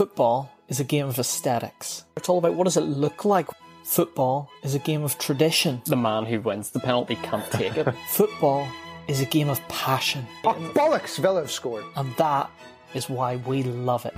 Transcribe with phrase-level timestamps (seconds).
[0.00, 2.06] Football is a game of aesthetics.
[2.16, 3.46] It's all about what does it look like.
[3.84, 5.82] Football is a game of tradition.
[5.84, 7.94] The man who wins the penalty can't take it.
[8.08, 8.66] Football
[9.08, 10.24] is a game of passion.
[10.42, 11.18] Oh, bollocks!
[11.18, 11.84] Villa have scored.
[11.96, 12.50] And that
[12.94, 14.12] is why we love it.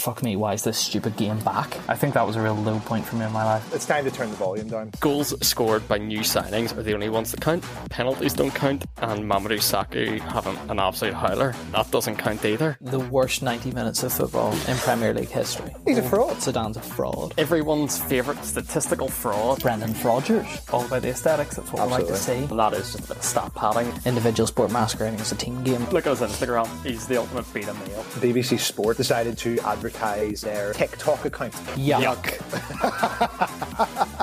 [0.00, 1.78] Fuck me, why is this stupid game back?
[1.88, 3.74] I think that was a real low point for me in my life.
[3.74, 4.92] It's time to turn the volume down.
[5.00, 7.64] Goals scored by new signings are the only ones that count.
[7.90, 11.54] Penalties don't count, and Mamadou Sakho having an absolute howler.
[11.72, 12.78] That doesn't count either.
[12.80, 15.74] The worst 90 minutes of football in Premier League history.
[15.86, 16.36] He's a fraud.
[16.36, 17.34] Zidane's a fraud.
[17.36, 19.60] Everyone's favourite statistical fraud.
[19.60, 20.46] Brendan Rodgers.
[20.72, 22.32] All about the aesthetics, that's what we like to see.
[22.32, 22.50] Absolutely.
[22.50, 23.92] And that is just a bit of stat padding.
[24.06, 25.84] Individual sport masquerading as a team game.
[25.90, 26.68] Look at his Instagram.
[26.84, 27.99] He's the ultimate beta male.
[28.20, 31.54] BBC Sport decided to advertise their TikTok account.
[31.76, 32.36] Yuck.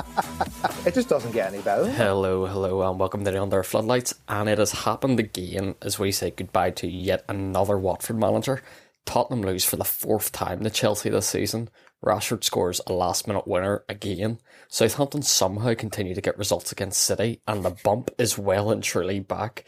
[0.85, 1.91] It just doesn't get any better.
[1.91, 4.13] Hello, hello, and welcome to the Under Floodlights.
[4.29, 8.61] And it has happened again as we say goodbye to yet another Watford manager.
[9.05, 11.69] Tottenham lose for the fourth time to Chelsea this season.
[12.05, 14.39] Rashford scores a last minute winner again.
[14.69, 19.19] Southampton somehow continue to get results against City, and the bump is well and truly
[19.19, 19.65] back.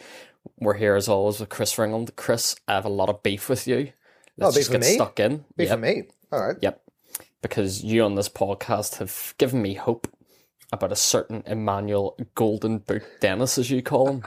[0.58, 2.16] We're here as always with Chris Ringland.
[2.16, 3.92] Chris, I have a lot of beef with you.
[4.46, 4.94] Let's beef just get me?
[4.96, 5.46] stuck in.
[5.56, 5.72] Be Yep.
[5.74, 6.04] for me.
[6.32, 6.58] All right.
[6.62, 6.82] Yep.
[7.42, 10.08] Because you on this podcast have given me hope
[10.72, 14.24] about a certain Emmanuel Golden Boot Dennis, as you call him.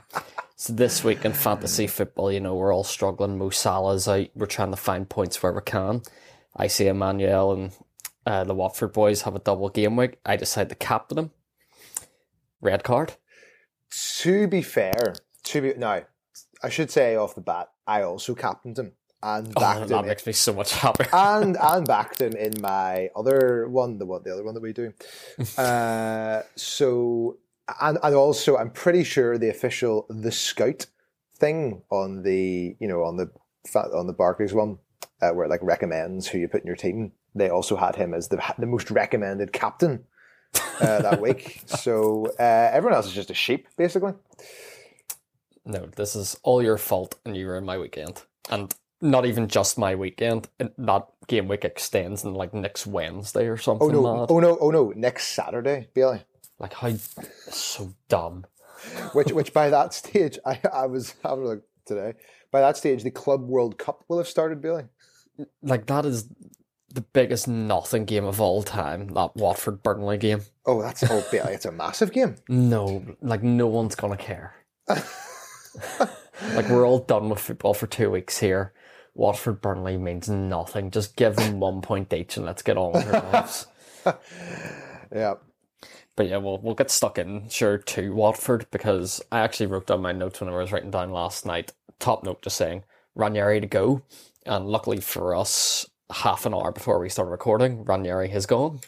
[0.57, 3.39] so this week in fantasy football, you know, we're all struggling.
[3.39, 4.29] Mo Salah's out.
[4.35, 6.03] We're trying to find points where we can.
[6.57, 7.73] I see Emmanuel and
[8.27, 10.19] uh, the Watford boys have a double game week.
[10.25, 11.31] I decide to captain him.
[12.61, 13.15] Red card.
[14.21, 16.03] To be fair, to be now,
[16.63, 20.07] I should say off the bat, I also captained him and Oh, backed that him.
[20.07, 21.09] makes me so much happier.
[21.13, 21.87] and and
[22.21, 24.93] him in my other one, the one, the other one that we do.
[25.59, 27.39] uh, so
[27.81, 30.87] and and also, I'm pretty sure the official the scout
[31.39, 33.31] thing on the you know on the
[33.75, 34.79] on the Barclays one,
[35.21, 37.13] uh, where it like recommends who you put in your team.
[37.35, 40.05] They also had him as the the most recommended captain
[40.81, 41.63] uh, that week.
[41.67, 44.13] So uh, everyone else is just a sheep, basically.
[45.65, 48.23] No, this is all your fault, and you ruined my weekend.
[48.51, 50.49] And not even just my weekend.
[50.59, 53.95] That game week extends and like next Wednesday or something.
[53.95, 54.17] Oh no!
[54.17, 54.27] mad.
[54.31, 54.57] Oh no!
[54.61, 54.93] Oh no!
[54.97, 56.23] Next Saturday, Bailey.
[56.59, 58.47] Like how so dumb.
[59.13, 62.15] which which by that stage I, I was having a look today.
[62.51, 64.85] By that stage, the Club World Cup will have started, Billy.
[65.63, 66.29] Like that is
[66.93, 69.09] the biggest nothing game of all time.
[69.09, 70.43] That Watford Burnley game.
[70.67, 72.37] Oh, that's oh, Billy, it's a massive game.
[72.49, 74.55] No, like no one's gonna care.
[74.89, 78.73] like we're all done with football for two weeks here.
[79.15, 80.91] Watford Burnley means nothing.
[80.91, 83.67] Just give them one point each and let's get on with our lives.
[85.15, 85.35] Yeah,
[86.17, 90.03] But yeah, we'll we'll get stuck in sure to Watford because I actually wrote down
[90.03, 91.73] my notes when I was writing down last night.
[91.99, 92.85] Top note just saying
[93.15, 94.03] Ranieri to go,
[94.47, 98.81] and luckily for us, half an hour before we started recording, Ranieri has gone.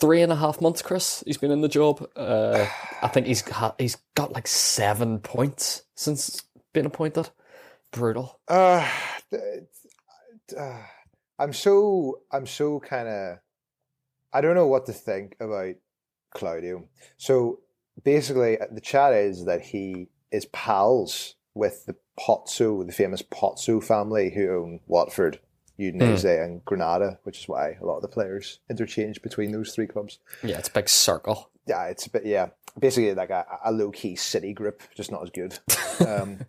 [0.00, 1.22] Three and a half months, Chris.
[1.26, 2.06] He's been in the job.
[2.16, 2.66] Uh,
[3.02, 6.42] I think he's ha- he's got like seven points since
[6.72, 7.30] being appointed.
[7.92, 8.38] Brutal.
[8.48, 10.82] uh, th- uh,
[11.38, 13.38] I'm so I'm so kind of
[14.32, 15.74] I don't know what to think about
[16.34, 16.88] Claudio.
[17.16, 17.60] So
[18.02, 23.82] basically, uh, the chat is that he is pals with the Pozzo, the famous Pozzo
[23.82, 25.38] family who own Watford,
[25.78, 29.86] Udinese, and Granada, which is why a lot of the players interchange between those three
[29.86, 30.18] clubs.
[30.42, 31.50] Yeah, it's a big circle.
[31.66, 32.48] yeah, it's a bit yeah,
[32.78, 35.58] basically like a, a low key city group, just not as good.
[36.08, 36.40] um,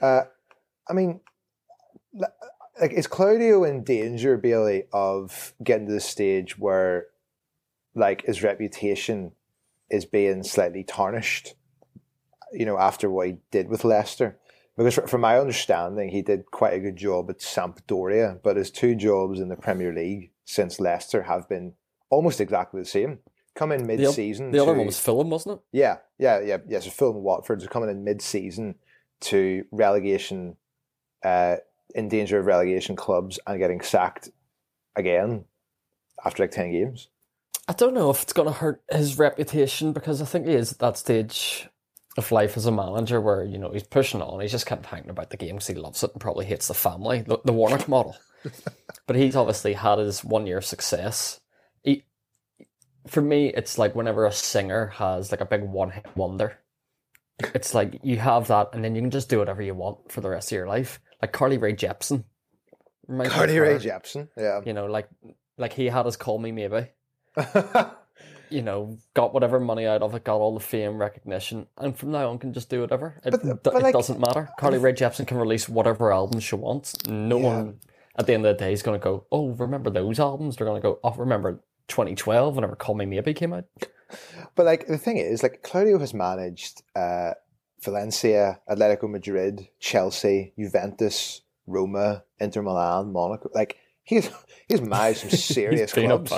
[0.00, 0.22] uh,
[0.88, 1.20] I mean,
[2.80, 7.06] like is Claudio in danger, Bailey, of getting to the stage where
[7.94, 9.32] like his reputation
[9.90, 11.54] is being slightly tarnished?
[12.52, 14.38] You know, after what he did with Leicester.
[14.76, 18.94] Because from my understanding, he did quite a good job at Sampdoria, but his two
[18.94, 21.72] jobs in the Premier League since Leicester have been
[22.10, 23.18] almost exactly the same.
[23.56, 24.52] Come in mid-season.
[24.52, 25.78] the other to- one was Fulham, wasn't it?
[25.78, 26.78] yeah, yeah, yeah, yeah.
[26.78, 28.76] So Fulham and Watford are coming in mid-season
[29.22, 30.56] to relegation,
[31.24, 31.56] uh,
[31.94, 34.30] in danger of relegation clubs and getting sacked
[34.96, 35.44] again
[36.24, 37.08] after like ten games.
[37.66, 40.72] I don't know if it's going to hurt his reputation because I think he is
[40.72, 41.68] at that stage
[42.16, 44.40] of life as a manager where you know he's pushing on.
[44.40, 46.68] He's just kind of hanging about the game because he loves it and probably hates
[46.68, 48.16] the family, the, the Warnock model.
[49.06, 51.40] but he's obviously had his one year success.
[51.82, 52.04] He,
[53.06, 56.58] for me, it's like whenever a singer has like a big one hit wonder.
[57.54, 60.20] It's like you have that, and then you can just do whatever you want for
[60.20, 61.00] the rest of your life.
[61.22, 62.24] Like Carly Rae Jepsen.
[63.06, 63.74] Reminds me of Cardi Ray.
[63.78, 64.60] Jepsen, yeah.
[64.66, 65.08] You know, like
[65.56, 66.88] like he had his call me maybe
[68.50, 72.10] you know, got whatever money out of it, got all the fame, recognition, and from
[72.12, 73.20] now on can just do whatever.
[73.24, 74.48] It, But- but it like- doesn't matter.
[74.58, 76.94] Carly Rae Jepsen can release whatever album she wants.
[77.06, 77.44] No Yeah.
[77.44, 77.80] one,
[78.16, 80.66] at the end of the day, he's going to go, "Oh, remember those albums?" They're
[80.66, 83.64] going to go, "Oh, remember 2012 whenever Call Me Maybe came out."
[84.54, 87.32] But like the thing is, like Claudio has managed uh,
[87.82, 93.50] Valencia, Atletico Madrid, Chelsea, Juventus, Roma, Inter Milan, Monaco.
[93.54, 94.30] Like he's
[94.68, 96.32] he's managed some serious clubs.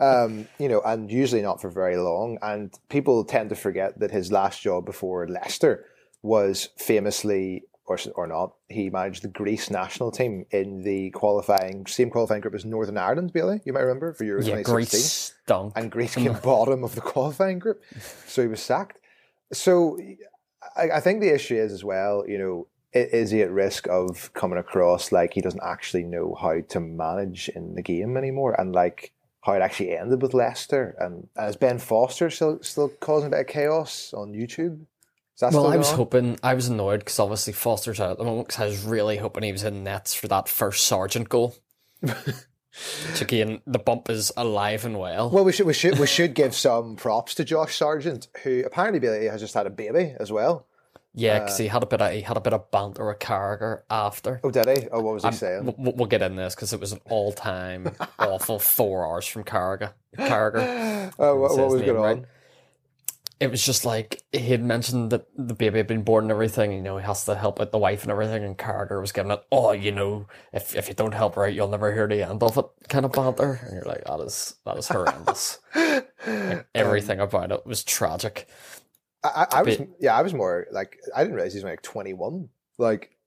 [0.00, 2.38] um, you know, and usually not for very long.
[2.42, 5.84] And people tend to forget that his last job before Leicester
[6.22, 12.10] was famously, or or not, he managed the Greece national team in the qualifying same
[12.10, 13.32] qualifying group as Northern Ireland.
[13.32, 15.72] Billy, you might remember for Euro Yeah, 2016, Greece stunk.
[15.76, 16.42] and Greece came mm.
[16.42, 17.82] bottom of the qualifying group,
[18.26, 19.00] so he was sacked.
[19.52, 19.98] So
[20.76, 22.66] I, I think the issue is as well, you know.
[22.94, 27.50] Is he at risk of coming across like he doesn't actually know how to manage
[27.50, 29.12] in the game anymore, and like
[29.42, 30.96] how it actually ended with Leicester.
[30.98, 34.80] And is Ben Foster still still causing a bit of chaos on YouTube?
[35.40, 35.96] Well, I was on?
[35.96, 39.16] hoping, I was annoyed because obviously Foster's out at the moment because I was really
[39.18, 41.54] hoping he was in nets for that first Sargent goal.
[42.02, 45.30] Which again, the bump is alive and well.
[45.30, 49.26] Well, we should we should we should give some props to Josh Sargent, who apparently
[49.26, 50.66] has just had a baby as well.
[51.12, 53.82] yeah, because he had a bit of he had a bit of banter with Carragher
[53.90, 54.40] after.
[54.44, 54.88] Oh, did he?
[54.92, 55.74] Oh, what was he Um, saying?
[55.76, 57.90] We'll, we'll get in this because it was an all time
[58.20, 59.92] awful four hours from Carragher.
[60.16, 61.12] Carragher.
[61.18, 62.26] Oh, what, what was going on?
[63.40, 66.72] It was just like he had mentioned that the baby had been born and everything.
[66.72, 68.42] You know, he has to help out the wife and everything.
[68.42, 71.54] And Carragher was giving it, oh, you know, if if you don't help her out,
[71.54, 73.60] you'll never hear the end of it, kind of banter.
[73.62, 75.58] And you're like, that is that is horrendous.
[75.74, 78.48] Like, um, everything about it was tragic.
[79.22, 82.14] I, I, I was yeah, I was more like I didn't realize he's like twenty
[82.14, 82.48] one.
[82.78, 83.17] Like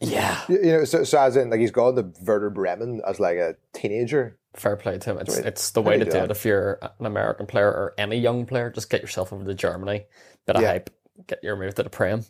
[0.00, 3.18] Yeah, you you know, so, so as in like he's gone to Werder Bremen as
[3.18, 4.38] like a teenager.
[4.54, 5.18] fair play to him.
[5.18, 7.94] It's it's the How way to do do it if you're an American player or
[7.98, 8.70] any young player.
[8.70, 10.06] Just get yourself over to Germany,
[10.46, 10.68] bit of Yeah.
[10.72, 10.90] hype,
[11.26, 12.24] get your move to the Prem.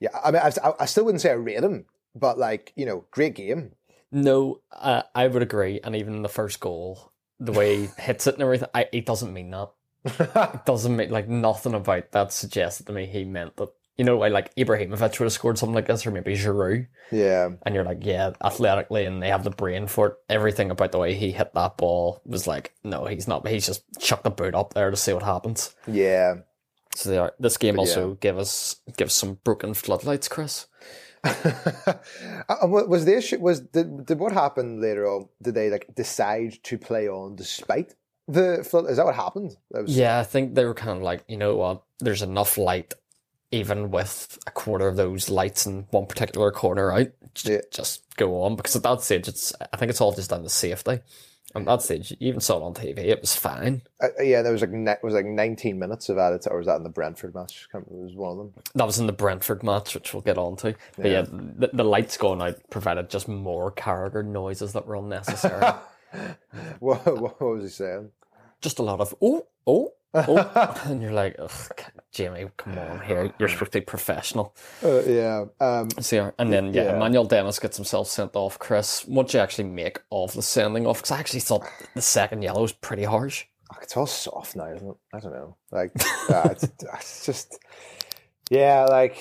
[0.00, 2.84] Yeah, I mean, I, I- I still wouldn't say I rate him, but like you
[2.84, 3.72] know, great game.
[4.12, 5.80] No, uh, I would agree.
[5.82, 7.10] And even the first goal,
[7.40, 9.70] the way he hits it and everything, I, it doesn't mean that.
[10.04, 13.70] It doesn't mean like nothing about that suggested to me he meant that.
[13.96, 17.74] You know, like Ibrahimovic would have scored something like this, or maybe Giroud, yeah, and
[17.74, 20.14] you're like, yeah, athletically, and they have the brain for it.
[20.28, 23.46] Everything about the way he hit that ball was like, no, he's not.
[23.46, 25.74] He's just chucked the boot up there to see what happens.
[25.86, 26.34] yeah.
[26.96, 30.66] So they are, this game But also gave us give us some broken floodlights, Chris.
[32.48, 33.38] Uh, was the issue?
[33.38, 35.28] Was did, did what happened later on?
[35.42, 37.94] Did they like decide to play on despite
[38.28, 38.90] the flood?
[38.90, 39.56] Is that what happened?
[39.70, 42.58] That was, Yeah, I think they were kind of like, you know what, there's enough
[42.58, 42.92] light,
[43.54, 47.08] even with a quarter of those lights in one particular corner out,
[47.44, 47.60] Yeah.
[47.70, 48.56] just go on.
[48.56, 51.00] Because at that stage, it's I think it's all just down to safety.
[51.56, 53.82] And at that stage, you even saw it on TV, it was fine.
[54.02, 54.42] Uh, yeah.
[54.42, 56.88] There was like ne- was like nineteen minutes of added, or was that in the
[56.88, 57.68] Brentford match?
[57.72, 58.52] It was one of them.
[58.74, 60.74] That was in the Brentford match, which we'll get on to.
[60.96, 65.62] But yeah, the, the lights going out provided just more Carragher noises that were unnecessary.
[66.78, 68.10] What, what was he saying?
[68.60, 70.80] just a lot of, oh, oh, oh.
[70.86, 71.50] and you're like, Ugh,
[72.14, 73.34] Jamie, come on here.
[73.38, 74.54] You're supposed to be professional.
[74.82, 75.44] Uh, yeah.
[75.60, 76.96] Um, So and then yeah, Yeah.
[76.96, 78.58] Emmanuel Dennis gets himself sent off.
[78.58, 80.98] Chris, what do you actually make of the sending off?
[80.98, 83.44] Because I actually thought the second yellow was pretty harsh.
[83.82, 84.96] it's all soft now, isn't it?
[85.12, 85.56] I don't know.
[85.72, 85.90] Like,
[86.30, 87.58] uh, it's, it's just,
[88.48, 89.16] yeah, like,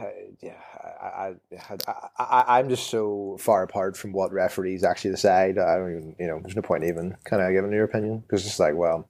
[0.00, 0.04] uh,
[0.40, 0.54] yeah.
[1.02, 1.34] I, I,
[1.68, 5.58] I, I, I'm just so far apart from what referees actually decide.
[5.58, 8.46] I don't even, you know, there's no point even kind of giving your opinion because
[8.46, 9.06] it's like, well,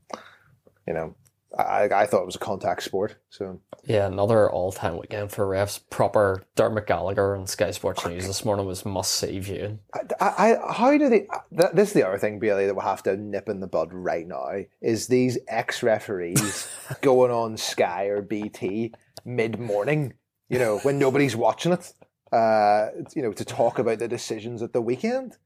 [0.89, 1.15] you know,
[1.59, 3.17] I, I thought it was a contact sport.
[3.29, 5.81] So Yeah, another all-time weekend for refs.
[5.91, 9.81] Proper Dermot Gallagher on Sky Sports News this morning was must-see viewing.
[10.21, 11.27] I, I, how do they?
[11.57, 13.93] Th- this is the other thing, Bailey, that we'll have to nip in the bud
[13.93, 14.49] right now.
[14.81, 16.69] Is these ex referees
[17.01, 20.15] going on Sky or BT mid morning?
[20.49, 21.93] You know, when nobody's watching it.
[22.33, 25.37] Uh, you know, to talk about the decisions at the weekend.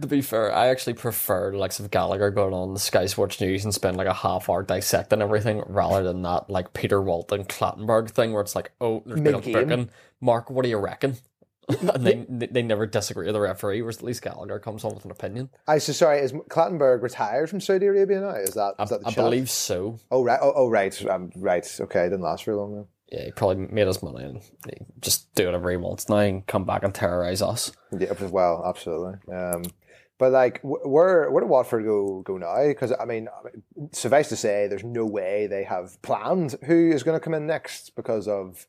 [0.00, 3.40] To be fair, I actually prefer the likes of Gallagher going on the Sky Sports
[3.40, 7.44] News and spend like a half hour dissecting everything rather than that like Peter Walton
[7.44, 9.90] Clattenburg thing where it's like, oh, there's been a booking.
[10.20, 11.16] Mark, what do you reckon?
[11.94, 15.04] and they they never disagree with the referee, whereas at least Gallagher comes on with
[15.04, 15.48] an opinion.
[15.66, 16.18] I so sorry.
[16.18, 18.30] Is Clattenburg retired from Saudi Arabia now?
[18.30, 19.24] Is that is that the I chat?
[19.24, 19.98] believe so.
[20.10, 20.38] Oh right.
[20.42, 21.06] Oh, oh right.
[21.06, 21.66] Um, right.
[21.80, 22.04] Okay.
[22.04, 22.86] Didn't last very long then.
[23.14, 24.40] Yeah, he probably made his money and
[25.00, 27.70] just do whatever he wants now and come back and terrorize us.
[27.96, 29.14] Yeah, well, absolutely.
[29.32, 29.62] Um,
[30.18, 32.66] but like, where where do Watford go go now?
[32.66, 33.28] Because I mean,
[33.92, 37.46] suffice to say, there's no way they have planned who is going to come in
[37.46, 38.66] next because of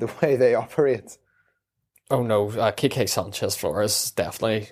[0.00, 1.18] the way they operate.
[2.10, 4.70] Oh no, uh, Quique Sanchez Flores definitely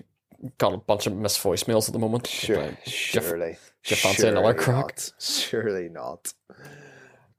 [0.59, 2.27] got a bunch of missed voicemails at the moment.
[2.27, 4.85] Sure, Like, surely, do you fancy another surely crack?
[4.97, 5.13] not.
[5.21, 6.35] Surely not.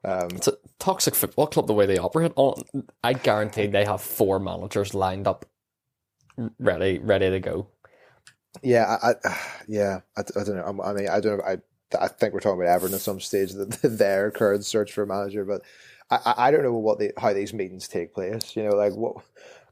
[0.06, 2.34] Um, It's a toxic football club the way they operate.
[2.36, 2.56] Oh,
[3.04, 5.46] I guarantee they have four managers lined up
[6.60, 7.68] ready ready to go.
[8.62, 9.38] Yeah, I, I
[9.68, 10.64] yeah, I, I don't know.
[10.64, 11.44] I'm- I mean, I don't know.
[11.46, 11.58] I
[12.00, 15.08] I think we're talking about Everton at some stage that their current search for a
[15.08, 15.62] manager, but
[16.12, 18.56] I, I- don't know what the how these meetings take place.
[18.56, 19.16] You know, like what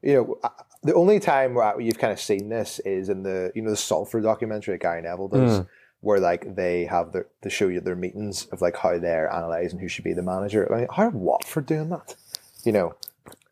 [0.02, 0.40] you know.
[0.84, 3.78] The only time where you've kind of seen this is in the you know the
[3.78, 5.64] Salford documentary that Gary Neville does, hmm.
[6.02, 9.80] Where like they have their they show you their meetings of like how they're analysing
[9.80, 10.72] who should be the manager.
[10.72, 12.16] I mean, how are Watford doing that?
[12.64, 12.96] You know,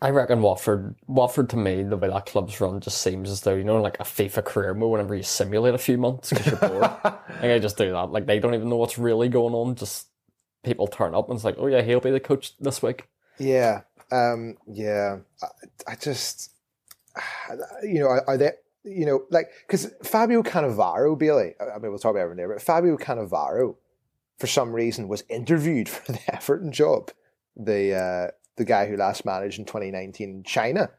[0.01, 3.55] I reckon Watford, Watford to me, the way that club's run just seems as though
[3.55, 4.91] you know, like a FIFA career mode.
[4.91, 8.11] Whenever you simulate a few months because you're bored, like I just do that.
[8.11, 9.75] Like they don't even know what's really going on.
[9.75, 10.07] Just
[10.63, 13.07] people turn up and it's like, oh yeah, he'll be the coach this week.
[13.37, 15.17] Yeah, um, yeah.
[15.41, 16.51] I, I just,
[17.83, 18.51] you know, are, are they,
[18.89, 21.53] you know, like because Fabio Cannavaro, Bailey.
[21.59, 23.75] I mean, we'll talk about everyone there, but Fabio Cannavaro,
[24.37, 27.11] for some reason, was interviewed for the Everton job.
[27.55, 30.91] The uh, the guy who last managed in 2019 in China.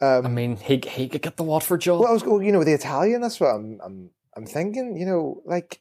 [0.00, 2.00] Um, I mean, he he could get the Watford job.
[2.00, 3.20] well, I was, well, you know, the Italian.
[3.20, 4.96] That's what I'm, I'm, I'm thinking.
[4.96, 5.80] You know, like,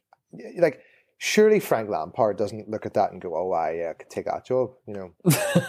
[0.57, 0.81] like.
[1.19, 4.45] Surely Frank Lampard doesn't look at that and go, "Oh, I uh, could take that
[4.45, 5.11] job." You know,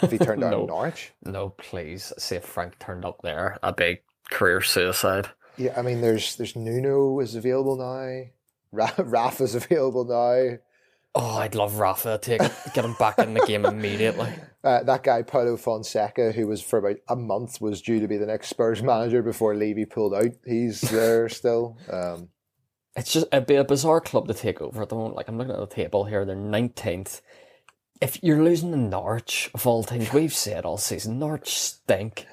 [0.02, 1.12] if he turned down no, Norwich.
[1.25, 2.12] no, please.
[2.18, 4.00] See if Frank turned up there, a big
[4.32, 5.28] career suicide.
[5.56, 8.25] Yeah, I mean, there's there's Nuno is available now.
[8.73, 10.58] Ra- Rafa's available now.
[11.16, 12.40] Oh, I'd love Rafa to take
[12.75, 14.30] get him back in the game immediately.
[14.64, 18.16] Uh, that guy Paulo Fonseca, who was for about a month, was due to be
[18.16, 20.30] the next Spurs manager before Levy pulled out.
[20.46, 21.76] He's there still.
[21.90, 22.30] Um,
[22.96, 25.16] It's just it'd be a bizarre club to take over at the moment.
[25.16, 27.20] Like I'm looking at the table here, they're nineteenth.
[28.00, 32.26] If you're losing to Norwich of all teams, we've said all season, Norwich stink.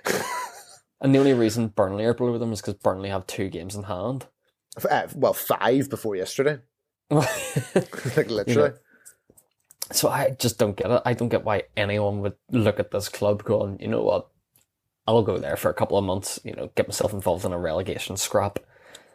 [1.01, 3.83] And the only reason Burnley are below them is because Burnley have two games in
[3.83, 4.27] hand.
[4.89, 6.59] uh, well, five before yesterday.
[7.09, 8.55] like literally.
[8.69, 8.73] know,
[9.91, 11.01] so I just don't get it.
[11.05, 14.29] I don't get why anyone would look at this club going, you know what,
[15.05, 17.59] I'll go there for a couple of months, you know, get myself involved in a
[17.59, 18.59] relegation scrap.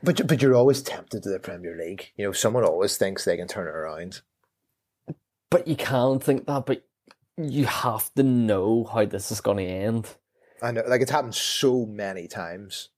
[0.03, 2.11] But you- but you're always tempted to the Premier League.
[2.17, 4.21] You know, someone always thinks they can turn it around.
[5.51, 6.85] But you can't think that, but
[7.39, 10.09] you have to know how this is going to end.
[10.63, 12.89] I know, like it's happened so many times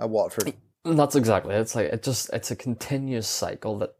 [0.00, 0.54] at Watford.
[0.84, 1.60] That's exactly it.
[1.60, 3.94] It's like it just it's a continuous cycle that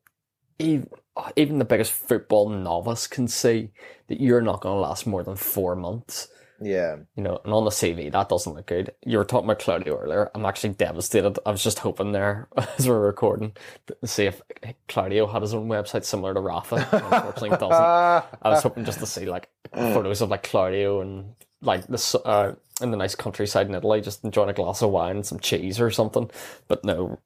[0.58, 0.88] even,
[1.36, 3.70] even the biggest football novice can see
[4.08, 6.28] that you're not going to last more than four months.
[6.64, 8.92] Yeah, You know, and on the CV that doesn't look good.
[9.04, 10.30] You were talking about Claudio earlier.
[10.32, 11.36] I'm actually devastated.
[11.44, 13.56] I was just hoping there as we're recording
[13.88, 14.40] to see if
[14.86, 16.76] Claudio had his own website similar to Rafa.
[16.92, 17.72] Unfortunately, it doesn't.
[17.72, 22.54] I was hoping just to see like photos of like Claudio and like this uh
[22.80, 25.80] in the nice countryside in Italy, just enjoying a glass of wine and some cheese
[25.80, 26.30] or something.
[26.68, 27.20] But no,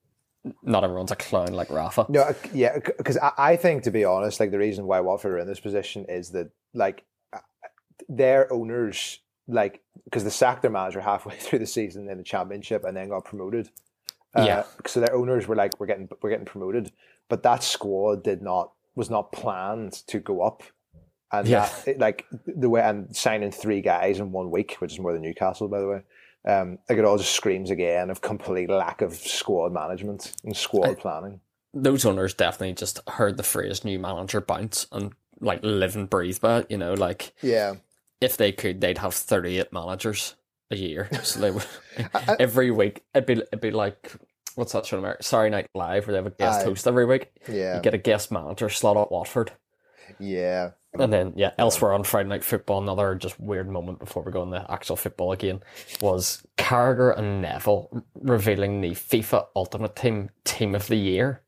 [0.63, 2.07] not everyone's a clown like Rafa.
[2.09, 5.33] No, uh, yeah, because I, I think to be honest, like the reason why Watford
[5.33, 7.39] are in this position is that like uh,
[8.09, 12.85] their owners, like because they sacked their manager halfway through the season in the championship
[12.85, 13.71] and then got promoted.
[14.35, 14.65] Uh, Yeah.
[14.87, 16.93] So their owners were like, "We're getting, we're getting promoted,"
[17.29, 20.63] but that squad did not was not planned to go up.
[21.33, 21.69] And Yeah.
[21.85, 25.23] that, like the way and signing three guys in one week, which is more than
[25.23, 26.03] Newcastle, by the way.
[26.45, 30.99] Um, like it all just screams again of complete lack of squad management and squad
[30.99, 31.41] planning.
[31.75, 36.41] Those owners definitely just heard the phrase "new manager bounce" and like live and breathe
[36.41, 36.71] by it.
[36.71, 37.75] You know, like Yeah.
[38.21, 40.37] if they could, they'd have 38 managers
[40.71, 41.09] a year.
[41.25, 41.65] So they would
[42.39, 43.03] every week.
[43.13, 44.13] It'd be it'd be like
[44.55, 44.97] what's that show?
[44.97, 45.23] in America?
[45.25, 47.31] Sorry Night Live, where they have a guest host every week.
[47.49, 47.77] Yeah.
[47.77, 49.51] You get a guest manager slot at Watford,
[50.21, 50.71] Yeah.
[51.01, 52.83] And then yeah, elsewhere on Friday Night Football.
[52.83, 55.61] Another just weird moment before we go the actual football again
[56.01, 61.43] was Carragher and Neville revealing the FIFA Ultimate Team Team of the Year.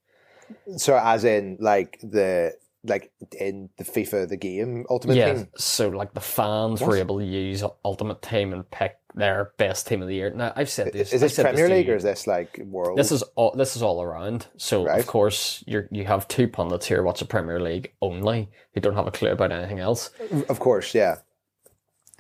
[0.76, 5.49] So as in like the like in the FIFA the game Ultimate yeah, Team.
[5.57, 10.03] so like the fans were able to use Ultimate Team and pick their best team
[10.03, 10.31] of the year.
[10.31, 11.12] Now I've said this.
[11.12, 12.99] Is this Premier to League or is this like World?
[12.99, 13.53] This is all.
[13.57, 14.47] This is all around.
[14.57, 15.00] So Right.
[15.00, 18.95] of course you you have two pundits here watch the Premier League only who don't
[18.95, 20.11] have a clue about anything else.
[20.49, 21.17] of course, yeah.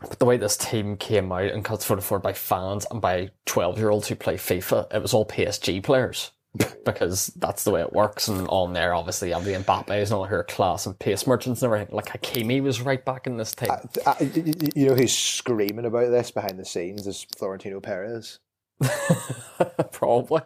[0.00, 3.30] But the way this team came out and got voted for by fans and by
[3.46, 6.30] twelve year olds who play FIFA, it was all PSG players
[6.84, 8.28] because that's the way it works.
[8.28, 11.62] And on there, obviously, you have the Mbappe's and all her class and pace merchants
[11.62, 11.94] and everything.
[11.94, 13.70] Like Hakimi was right back in this team.
[13.70, 18.38] Y- y- you know who's screaming about this behind the scenes is Florentino Perez.
[19.92, 20.42] Probably.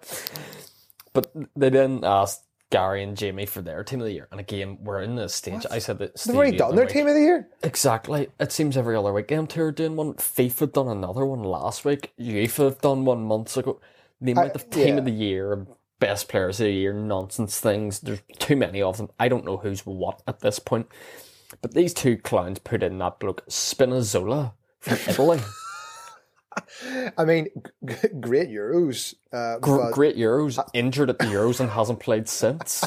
[1.12, 4.28] But they then asked Gary and Jamie for their team of the year.
[4.31, 5.66] And again, we're in this stage.
[5.71, 7.49] I said that They've already done their team of the year.
[7.62, 8.28] Exactly.
[8.40, 10.14] It seems every other week two are doing one.
[10.14, 12.12] FIFA done another one last week.
[12.19, 13.78] UEFA have done one months ago.
[14.23, 14.99] The amount of team yeah.
[14.99, 15.66] of the year,
[16.03, 18.01] best players of the year, nonsense things.
[18.01, 19.09] There's too many of them.
[19.21, 20.89] I don't know who's what at this point.
[21.61, 25.39] But these two clowns put in that bloke Spinazzola from Italy.
[27.17, 27.49] I mean,
[27.85, 29.15] g- great Euros.
[29.33, 32.85] Uh, Gr- great Euros, injured at the Euros and hasn't played since.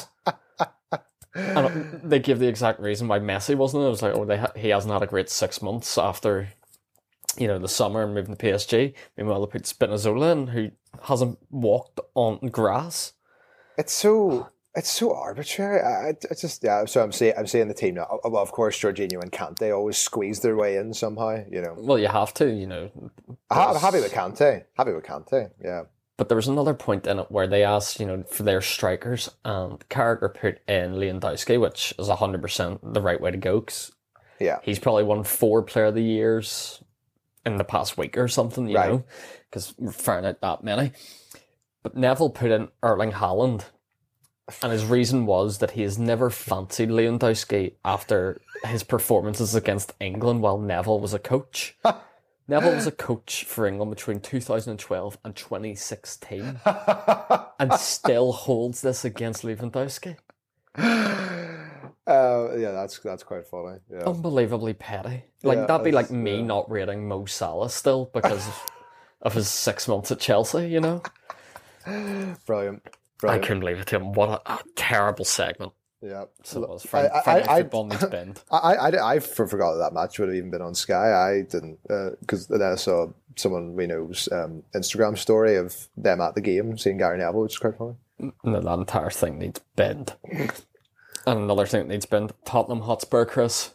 [1.34, 3.84] And they give the exact reason why Messi wasn't.
[3.84, 6.48] It was like, oh, they ha- he hasn't had a great six months after,
[7.38, 8.94] you know, the summer and moving to PSG.
[9.16, 10.70] Meanwhile, they put Spinazzola in, who
[11.02, 13.12] hasn't walked on grass.
[13.78, 15.80] it's so it's so arbitrary.
[15.80, 16.84] I, it's just yeah.
[16.84, 18.18] So I'm saying I'm saying the team now.
[18.24, 21.42] Well, of course, Jorginho and Kante always squeeze their way in somehow.
[21.50, 22.90] You know, Well, you have to, you know.
[23.50, 24.64] I'm happy with Kante.
[24.76, 25.50] Happy with Kante.
[25.64, 25.84] Yeah.
[26.18, 29.30] But there was another point in it where they asked, you know, for their strikers,
[29.44, 33.92] and Carragher put in Lewandowski, which is 100% the right way to go, 'cause
[34.38, 34.58] Yeah.
[34.62, 36.82] he's probably won four player of the years
[37.46, 38.90] in the past week or something, you Right.
[38.90, 39.04] know,
[39.48, 40.92] because we're firing out that many.
[41.82, 43.64] But Neville put in Erling Haaland,
[44.62, 50.42] and his reason was that he has never fancied Lewandowski after his performances against England
[50.42, 51.76] while Neville was a coach.
[52.48, 56.60] Neville was a coach for England between 2012 and 2016
[57.58, 60.16] and still holds this against Lewandowski.
[62.06, 63.78] Uh, yeah, that's that's quite funny.
[63.90, 64.04] Yeah.
[64.06, 65.24] Unbelievably petty.
[65.42, 66.42] Like, Yeah, that'd be like me yeah.
[66.42, 68.46] not rating Mo Salah still because
[69.22, 71.02] of his six months at Chelsea, you know?
[72.46, 72.82] Brilliant.
[73.26, 74.12] I couldn't believe it to him.
[74.12, 75.72] What a, a terrible segment.
[76.02, 76.24] yeah.
[76.44, 76.84] So it was.
[76.84, 78.42] I- Friday, I- Friday I- needs bend.
[78.50, 81.12] I, I, I for- forgot that that match would have even been on Sky.
[81.12, 81.78] I didn't
[82.20, 86.76] because then I saw someone we know's um, Instagram story of them at the game
[86.78, 87.94] seeing Gary Neville, which is quite funny.
[88.44, 90.14] No, that entire thing needs bend.
[91.26, 92.32] And another thing that needs bend.
[92.44, 93.70] Tottenham Hotspur, Chris.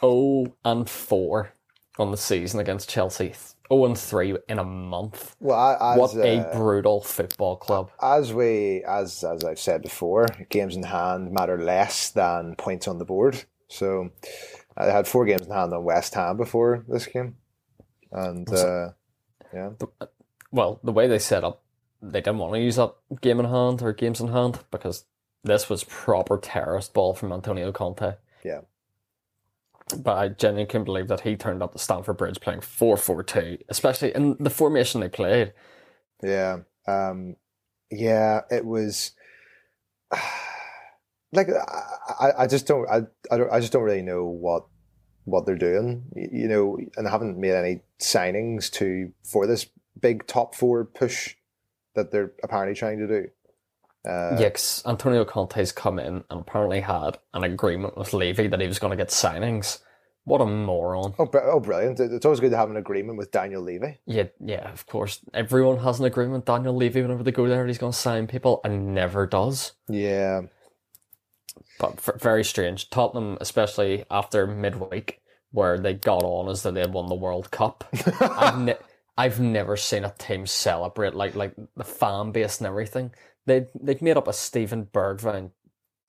[0.00, 1.52] 0 and 4
[1.98, 3.34] on the season against Chelsea.
[3.72, 5.34] 0 and 3 in a month.
[5.40, 7.90] Well, I, as, What a uh, brutal football club.
[8.00, 12.98] as we as as I've said before, games in hand matter less than points on
[12.98, 13.44] the board.
[13.68, 14.10] So
[14.76, 17.36] I had four games in hand on West Ham before this game,
[18.12, 18.90] and uh,
[19.52, 19.70] yeah,
[20.52, 21.62] Well, the way they set up,
[22.00, 25.06] they didn't want to use that game in hand or games in hand because
[25.46, 28.14] this was proper terrorist ball from Antonio Conte.
[28.44, 28.60] yeah.
[29.96, 33.22] But I genuinely couldn't believe that he turned up to Stamford Bridge playing 4 4
[33.22, 35.52] 2, especially in the formation they played.
[36.22, 36.58] Yeah.
[36.88, 37.36] Um,
[37.90, 39.12] yeah, it was
[41.32, 41.48] like
[42.20, 44.66] I, I just don't I, I don't I just don't really know what
[45.24, 49.68] what they're doing, you know, and haven't made any signings to for this
[50.00, 51.36] big top four push
[51.94, 53.28] that they're apparently trying to do.
[54.06, 54.50] Uh, Yeah,
[54.86, 58.92] Antonio Conte's come in and apparently had an agreement with Levy that he was going
[58.92, 59.80] to get signings.
[60.24, 61.14] What a moron.
[61.20, 62.00] Oh, oh, brilliant!
[62.00, 64.00] It's always good to have an agreement with Daniel Levy.
[64.06, 65.20] Yeah, yeah, of course.
[65.32, 66.46] Everyone has an agreement.
[66.46, 69.72] Daniel Levy, whenever they go there, he's going to sign people and never does.
[69.88, 70.42] Yeah,
[71.78, 72.90] But f- very strange.
[72.90, 75.20] Tottenham, especially after midweek,
[75.52, 77.84] where they got on as though they had won the World Cup.
[78.20, 78.78] I've, ne-
[79.16, 83.12] I've never seen a team celebrate like like the fan base and everything.
[83.46, 85.52] They they've made up a Steven Bergwijn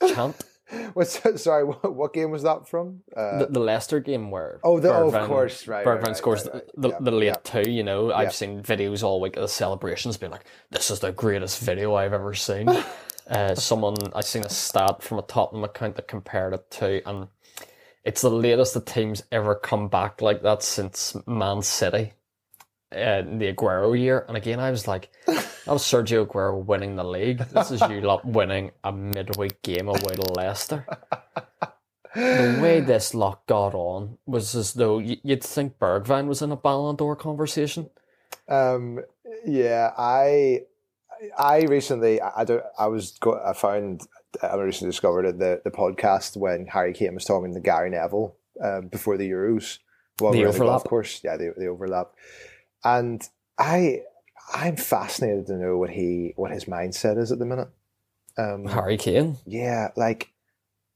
[0.07, 0.35] chant.
[0.93, 1.63] What's sorry?
[1.63, 3.01] What, what game was that from?
[3.15, 5.85] Uh, the, the Leicester game where oh, the, oh, of course, right.
[5.85, 6.63] right, Bergwijn right, scores right, right.
[6.75, 7.61] the, Yeah, the late yeah.
[7.63, 7.71] two.
[7.71, 8.29] You know, I've Yeah.
[8.31, 12.11] seen videos all week of the celebrations, being like, "This is the greatest video I've
[12.13, 12.67] ever seen."
[13.29, 17.27] uh, someone I seen a stat from a Tottenham account that compared it to, and
[18.03, 22.13] it's the latest the team's ever come back like that since Man City.
[22.91, 25.09] Uh, the Aguero year, and again, I was like,
[25.67, 27.39] "That was Sergio Aguero winning the league.
[27.39, 30.85] This is you lot winning a midweek game away to Leicester."
[32.15, 36.55] the way this lot got on was as though you'd think Bergwijn was in a
[36.55, 37.89] Ballon d'Or conversation.
[38.47, 39.01] Um,
[39.45, 40.61] yeah, I,
[41.37, 44.01] I recently, I I don't, I was, go, I found,
[44.41, 48.87] I recently discovered the the podcast when Harry Kane was talking to Gary Neville um,
[48.87, 49.79] before the Euros.
[50.19, 50.71] Well, The we overlap.
[50.71, 52.13] golf course, yeah, the the overlap,
[52.83, 53.21] and
[53.59, 54.01] I,
[54.53, 57.69] I'm fascinated to know what he, what his mindset is at the minute.
[58.37, 59.37] Um, Harry Kane.
[59.45, 60.31] yeah, like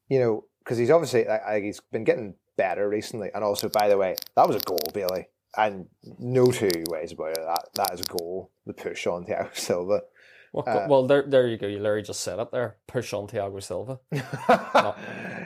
[0.10, 3.90] you know, because he's obviously like, like he's been getting better recently, and also, by
[3.90, 5.88] the way, that was a goal, Bailey, and
[6.20, 7.40] no two ways about it.
[7.44, 8.52] That that is a goal.
[8.68, 10.02] The push on Thiago Silva.
[10.54, 11.66] Well, Uh, well, there, there you go.
[11.66, 12.76] You literally just said it there.
[12.86, 14.00] Push on Thiago Silva.
[14.12, 15.00] not,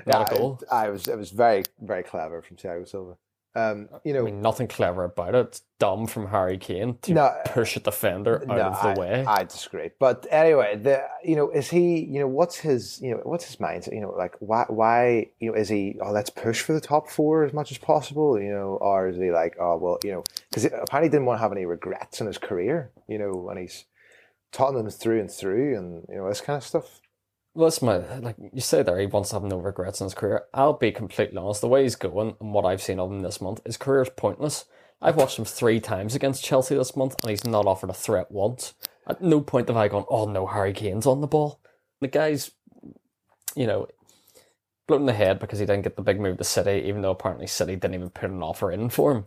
[0.05, 0.59] not a goal.
[0.71, 3.15] I, was it was very very clever from Thiago Silva.
[3.55, 5.47] Um, you I know, mean, nothing clever about it.
[5.47, 8.93] It's dumb from Harry Kane to No, push a defender out no, of the I,
[8.99, 9.25] way.
[9.25, 9.91] I disagree.
[9.97, 12.03] But anyway, the you know, is he?
[12.03, 12.99] You know, what's his?
[13.01, 13.93] You know, what's his mindset?
[13.93, 14.65] You know, like why?
[14.67, 15.29] Why?
[15.39, 15.97] You know, is he?
[16.01, 18.37] Oh, let's push for the top four as much as possible.
[18.39, 21.37] You know, or is he like, oh well, you know, because apparently he didn't want
[21.37, 22.91] to have any regrets in his career.
[23.07, 23.85] You know, and he's
[24.51, 26.99] Tottenham through and through, and you know this kind of stuff.
[27.55, 28.99] Well, that's my like you say there.
[28.99, 30.43] He wants to have no regrets in his career.
[30.53, 31.61] I'll be completely honest.
[31.61, 34.09] The way he's going and what I've seen of him this month, his career is
[34.09, 34.65] pointless
[35.01, 38.31] I've watched him three times against Chelsea this month, and he's not offered a threat
[38.31, 38.73] once.
[39.07, 41.59] At no point have I gone, "Oh no, Harry Kane's on the ball."
[42.01, 42.51] The guy's,
[43.55, 43.87] you know,
[44.87, 47.47] blown the head because he didn't get the big move to City, even though apparently
[47.47, 49.25] City didn't even put an offer in for him.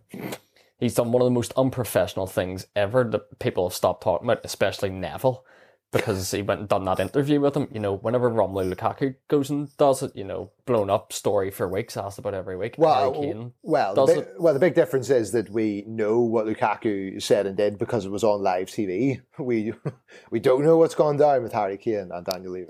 [0.78, 4.44] He's done one of the most unprofessional things ever that people have stopped talking about,
[4.44, 5.44] especially Neville,
[5.90, 7.68] because he went and done that interview with him.
[7.72, 11.66] You know, whenever Romelu Lukaku goes and does it, you know, blown up story for
[11.68, 12.74] weeks, asked about every week.
[12.77, 17.46] Well, well, the big, well, the big difference is that we know what Lukaku said
[17.46, 19.20] and did because it was on live TV.
[19.38, 19.72] We
[20.31, 22.68] we don't know what's gone down with Harry Kane and Daniel Levy.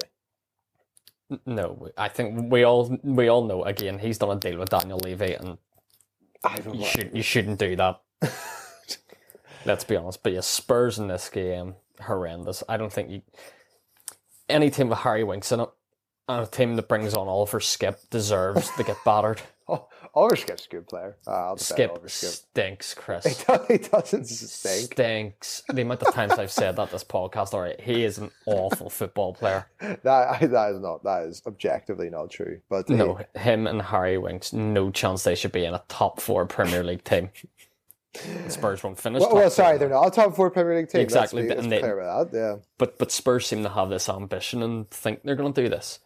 [1.46, 3.64] No, I think we all we all know.
[3.64, 5.58] Again, he's done a deal with Daniel Levy, and
[6.44, 8.00] I you should you shouldn't do that.
[9.64, 10.22] Let's be honest.
[10.22, 12.62] But yeah, Spurs in this game horrendous.
[12.68, 13.22] I don't think you
[14.48, 15.68] any team with Harry Winks in it
[16.28, 19.40] and a team that brings on Oliver Skipp deserves to get battered.
[19.70, 21.18] Oh, Oliver Skipp's a good player.
[21.26, 22.40] Uh, Skipp Skipp.
[22.48, 23.44] stinks, He, Chris.
[23.44, 24.92] do- he doesn't stink.
[24.94, 25.62] Stinks.
[25.68, 28.88] The amount of times I've said that this podcast, all right, he is an awful
[28.88, 29.66] football player.
[30.04, 31.04] That that is not.
[31.04, 32.62] That is objectively not true.
[32.70, 36.46] But No, him and Harry Winks, no chance they should be in a top four
[36.46, 37.28] Premier League team.
[38.48, 39.20] Spurs won't finish.
[39.20, 41.00] Well, well, sorry, they're not a top four Premier League team.
[41.00, 42.30] Exactly, Let's be, let's and be they- clear that.
[42.36, 42.56] Yeah.
[42.78, 45.98] But but Spurs seem to have this ambition and think they're going to do this.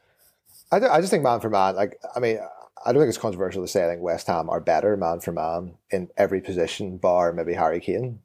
[0.71, 2.39] I, don't- I just think man for man, like I mean,
[2.85, 5.33] I don't think it's controversial to say I think West Ham are better man for
[5.33, 8.21] man in every position, bar maybe Harry Kane.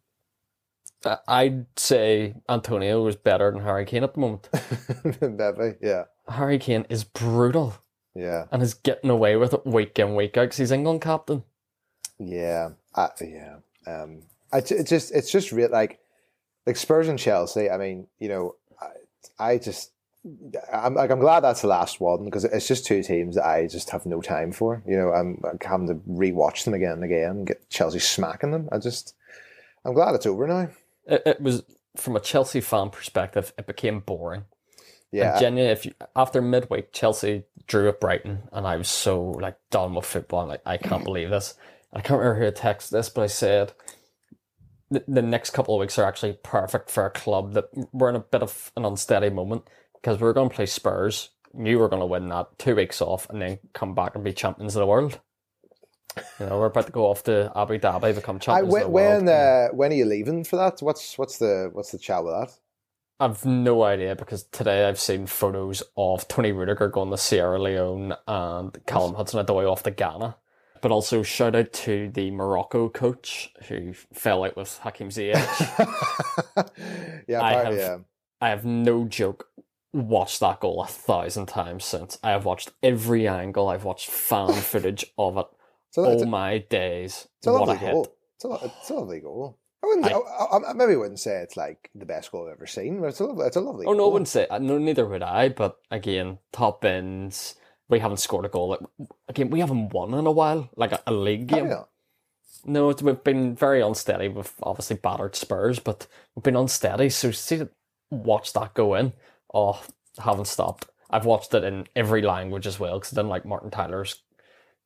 [1.27, 4.49] I'd say Antonio is better than Harry Kane at the moment.
[5.21, 7.75] maybe, yeah, Harry Kane is brutal
[8.15, 11.43] yeah, and is getting away with it week in week out because he's England captain.
[12.19, 13.57] yeah, I, yeah.
[13.87, 15.99] Um, I, it's just it's just real like
[16.65, 17.69] like Spurs and Chelsea.
[17.69, 18.55] I mean, you know,
[19.39, 19.91] I, I just.
[20.73, 23.67] I'm like I'm glad that's the last one because it's just two teams that I
[23.67, 24.83] just have no time for.
[24.85, 28.67] You know, I'm, I'm having to rewatch them again and again, get Chelsea smacking them.
[28.69, 29.15] I just,
[29.85, 30.69] I'm glad it's over now.
[31.05, 31.63] It, it was
[31.95, 34.45] from a Chelsea fan perspective, it became boring.
[35.11, 39.21] Yeah, And genuinely, if you, after midweek, Chelsea drew at Brighton, and I was so
[39.21, 40.41] like done with football.
[40.41, 41.55] I'm like, I can't believe this.
[41.93, 43.73] I can't remember who texted this, but I said
[44.89, 48.15] the, the next couple of weeks are actually perfect for a club that we're in
[48.15, 51.29] a bit of an unsteady moment because we're going to play Spurs.
[51.53, 54.23] Knew we were going to win that two weeks off, and then come back and
[54.23, 55.19] be champions of the world.
[56.39, 58.87] You know, we're about to go off to Abu Dhabi, become I, champions when of
[58.87, 59.25] the world.
[59.25, 60.79] when, uh, when are you leaving for that?
[60.81, 62.53] What's what's the what's the chat with that?
[63.19, 68.13] I've no idea because today I've seen photos of Tony Rudiger going to Sierra Leone
[68.27, 70.37] and Callum Hudson-Odoi off to Ghana.
[70.81, 75.35] But also shout out to the Morocco coach who fell out with Hakim Ziyech.
[77.27, 77.97] yeah, I have- yeah.
[78.39, 79.49] I have no joke
[79.93, 82.19] watched that goal a thousand times since.
[82.23, 83.67] I have watched every angle.
[83.67, 85.47] I've watched fan footage of it.
[85.91, 87.27] So Oh it's, a, my days!
[87.39, 87.91] it's a a lovely hit!
[87.93, 88.15] goal.
[88.35, 89.57] It's a, it's a lovely goal.
[89.83, 90.05] I wouldn't.
[90.05, 93.07] I- I, I, maybe wouldn't say it's like the best goal I've ever seen, but
[93.07, 93.47] it's a lovely.
[93.47, 93.85] It's a lovely.
[93.87, 94.45] Oh no, I wouldn't say.
[94.47, 95.49] uh, No, neither would I.
[95.49, 97.55] But again, top ends.
[97.89, 98.69] We haven't scored a goal.
[98.69, 101.67] Like, again, we haven't won in a while, like a, a league Oh, game.
[101.69, 101.83] yeah.
[102.65, 104.27] No, it's, we've been very unsteady.
[104.27, 107.09] We've obviously battered Spurs, but we've been unsteady.
[107.09, 107.61] So see,
[108.11, 109.13] watch that go in.
[109.53, 109.81] Oh,
[110.19, 110.87] haven't stopped.
[111.09, 114.21] I've watched it in every language as well because I didn't like Martin Tyler's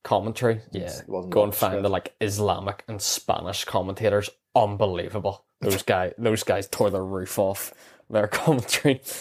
[0.03, 0.61] commentary.
[0.71, 4.29] Yeah, go and find the like Islamic and Spanish commentators.
[4.55, 5.45] Unbelievable.
[5.61, 7.73] Those guys, those guys tore the roof off
[8.09, 9.01] their commentary.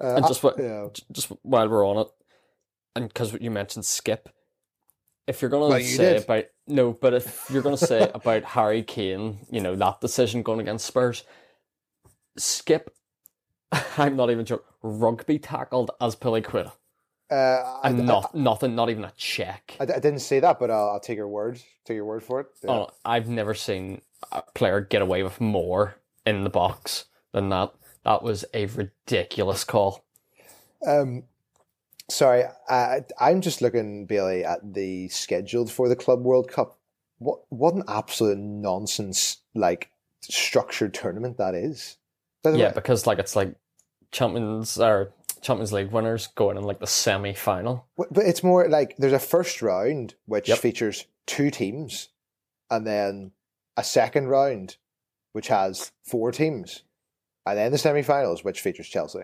[0.00, 0.88] Uh, And just what, yeah.
[1.12, 2.08] just while we're on it,
[2.96, 4.26] and because you mentioned Skipp,
[5.26, 6.24] if you're gonna Well, you say did.
[6.24, 10.60] about no, but if you're gonna say about Harry Kane, you know that decision going
[10.60, 11.24] against Spurs,
[12.38, 12.88] Skipp,
[13.98, 16.72] I'm not even joking, rugby tackled Azpilicueta,
[17.30, 19.76] Uh, I, and I- not nothing, not even a check.
[19.80, 21.60] I, I didn't say that, but I'll, I'll take your word.
[21.84, 22.46] Take your word for it.
[22.62, 22.70] Yeah.
[22.70, 27.72] Oh, I've never seen a player get away with more in the box than that.
[28.04, 30.04] That was a ridiculous call.
[30.86, 31.24] Um,
[32.12, 36.78] sorry, I, I'm just looking, Bailey, at the scheduled for the Club World Cup.
[37.18, 41.96] What what an absolute nonsense like structured tournament that is.
[42.44, 43.54] Yeah, because like it's like
[44.10, 47.86] champions or Champions League winners going in like the semi final.
[47.96, 50.58] but it's more like there's a first round which Yep.
[50.58, 52.08] features two teams,
[52.70, 53.32] and then
[53.76, 54.76] a second round
[55.32, 56.82] which has four teams,
[57.46, 59.20] and then the semi-finals which features Chelsea.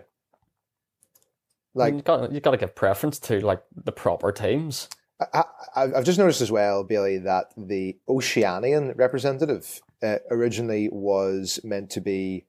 [1.73, 4.89] Like you got you got to give preference to like the proper teams.
[5.33, 5.43] I,
[5.75, 12.01] I've just noticed as well, Billy, that the Oceanian representative uh, originally was meant to
[12.01, 12.45] be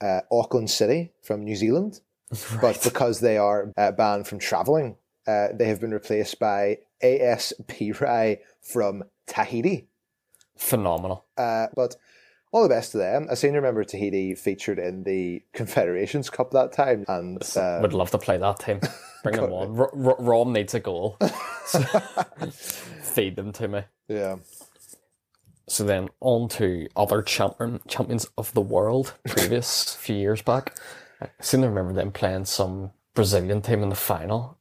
[0.00, 2.00] uh, Auckland City from New Zealand,
[2.60, 7.52] but because they are uh, banned from travelling, uh, they have been replaced by AS
[7.64, 9.88] Pirae from Tahiti.
[10.56, 11.26] Phenomenal.
[11.36, 11.96] Uh, but
[12.56, 13.26] all the best to them.
[13.30, 17.92] I seem to remember Tahiti featured in the Confederations Cup that time, and uh, Would
[17.92, 18.80] love to play that team.
[19.22, 19.78] Bring them on.
[19.78, 21.18] R- R- Rom needs a goal.
[22.50, 23.82] Feed them to me.
[24.08, 24.36] yeah,
[25.68, 30.76] So then on to other champion champions of the world previous few years back.
[31.20, 34.58] I seem to remember them playing some Brazilian team in the final.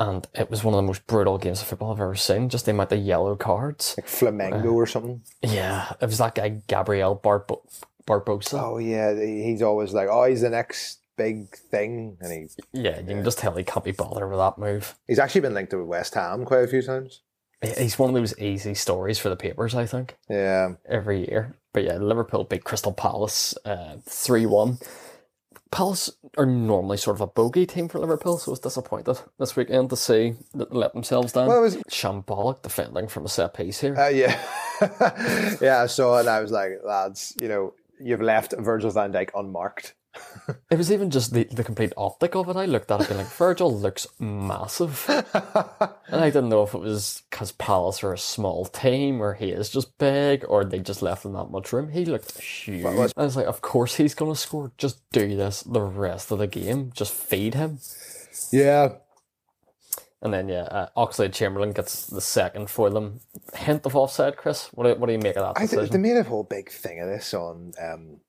[0.00, 2.48] And it was one of the most brutal games of football I've ever seen.
[2.48, 3.94] Just the amount of yellow cards.
[3.98, 5.20] like Flamengo uh, or something.
[5.42, 7.62] Yeah, it was that guy Gabriel Barbo-
[8.06, 8.60] Barbosa.
[8.62, 13.06] Oh yeah, he's always like, oh, he's the next big thing, and he Yeah, you
[13.06, 14.94] can just tell he can't be bothered with that move.
[15.06, 17.20] he's actually been linked to West Ham quite a few times.
[17.60, 20.16] He- He's one of those easy stories for the papers, I think.
[20.30, 21.56] Yeah, every year.
[21.74, 24.78] But yeah, Liverpool beat Crystal Palace uh, three one.
[25.70, 29.54] Palace are normally sort of a bogey team for Liverpool, so I was disappointed this
[29.54, 31.46] weekend to see that they let themselves down.
[31.46, 33.96] Well, it was- Shambolic defending from a set piece here.
[33.96, 34.36] uh, yeah,
[35.60, 35.82] yeah.
[35.82, 36.20] I saw it.
[36.20, 39.94] and I was like, lads, you know, you've left Virgil Van Dijk unmarked.
[40.70, 42.56] It was even just the, the complete optic of it.
[42.56, 46.80] I looked at it and like Virgil looks massive, and I didn't know if it
[46.80, 51.02] was because Palace are a small team or he is just big or they just
[51.02, 51.90] left him that much room.
[51.90, 52.84] He looked huge.
[52.84, 54.72] was- I was like, of course he's gonna score.
[54.78, 56.90] Just do this the rest of the game.
[56.94, 57.78] Just feed him.
[58.52, 58.94] Yeah,
[60.22, 63.20] And then yeah, uh, Oxlade Chamberlain gets the second for them.
[63.54, 64.68] Hint of offside, Chris.
[64.72, 65.92] What do, what do you make of that I th- decision?
[66.02, 68.20] they made a whole big thing of this on um,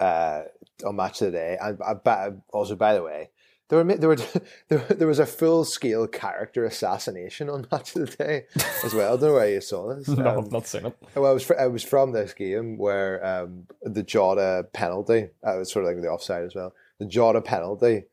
[0.00, 0.42] uh,
[0.84, 3.30] on Match of the Day, and uh, also by the way,
[3.68, 4.16] there were there were
[4.68, 8.44] there, there was a full scale character assassination on Match of the Day
[8.84, 9.14] as well.
[9.14, 10.08] I don't know where you saw this.
[10.08, 10.96] no, Um, I've not seen it.
[11.14, 15.30] Well, I was I was from this game where um, the Jota penalty.
[15.44, 16.74] uh, I was sort of like the offside as well.
[16.98, 18.04] The Jota penalty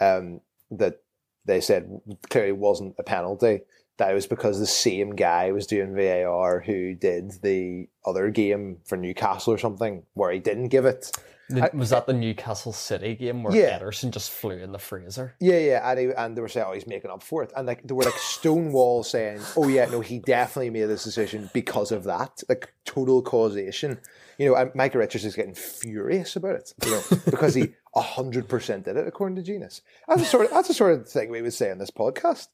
[0.00, 1.02] um, that
[1.46, 3.60] they said clearly wasn't a penalty.
[4.00, 8.96] That was because the same guy was doing VAR who did the other game for
[8.96, 11.12] Newcastle or something where he didn't give it.
[11.50, 13.78] The- was that the Newcastle City game where Yeah.
[13.78, 15.34] Ederson just flew in the freezer?
[15.38, 17.66] Yeah, yeah, and, he, and they were saying, "Oh, he's making up for it," and
[17.66, 21.92] like they were like Stonewall saying, "Oh yeah, no, he definitely made this decision because
[21.92, 24.00] of that, like total causation."
[24.38, 28.48] You know, and Michael Richards is getting furious about it, you know, because he hundred
[28.48, 29.82] percent did it according to Genius.
[30.08, 32.46] That's the sort of that's the sort of thing we would say on this podcast.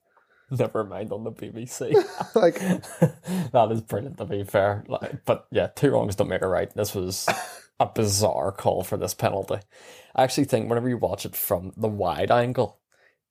[0.51, 1.95] Never mind on the BBC.
[2.35, 2.59] Like,
[3.53, 4.85] that is brilliant to be fair.
[4.89, 6.73] Like, but yeah, two wrongs don't make a right.
[6.75, 7.27] This was
[7.81, 9.59] a bizarre call for this penalty.
[10.15, 12.79] I actually think whenever you watch it from the wide angle,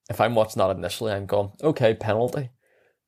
[0.09, 2.49] if I'm watching that initially, I'm going, okay, penalty.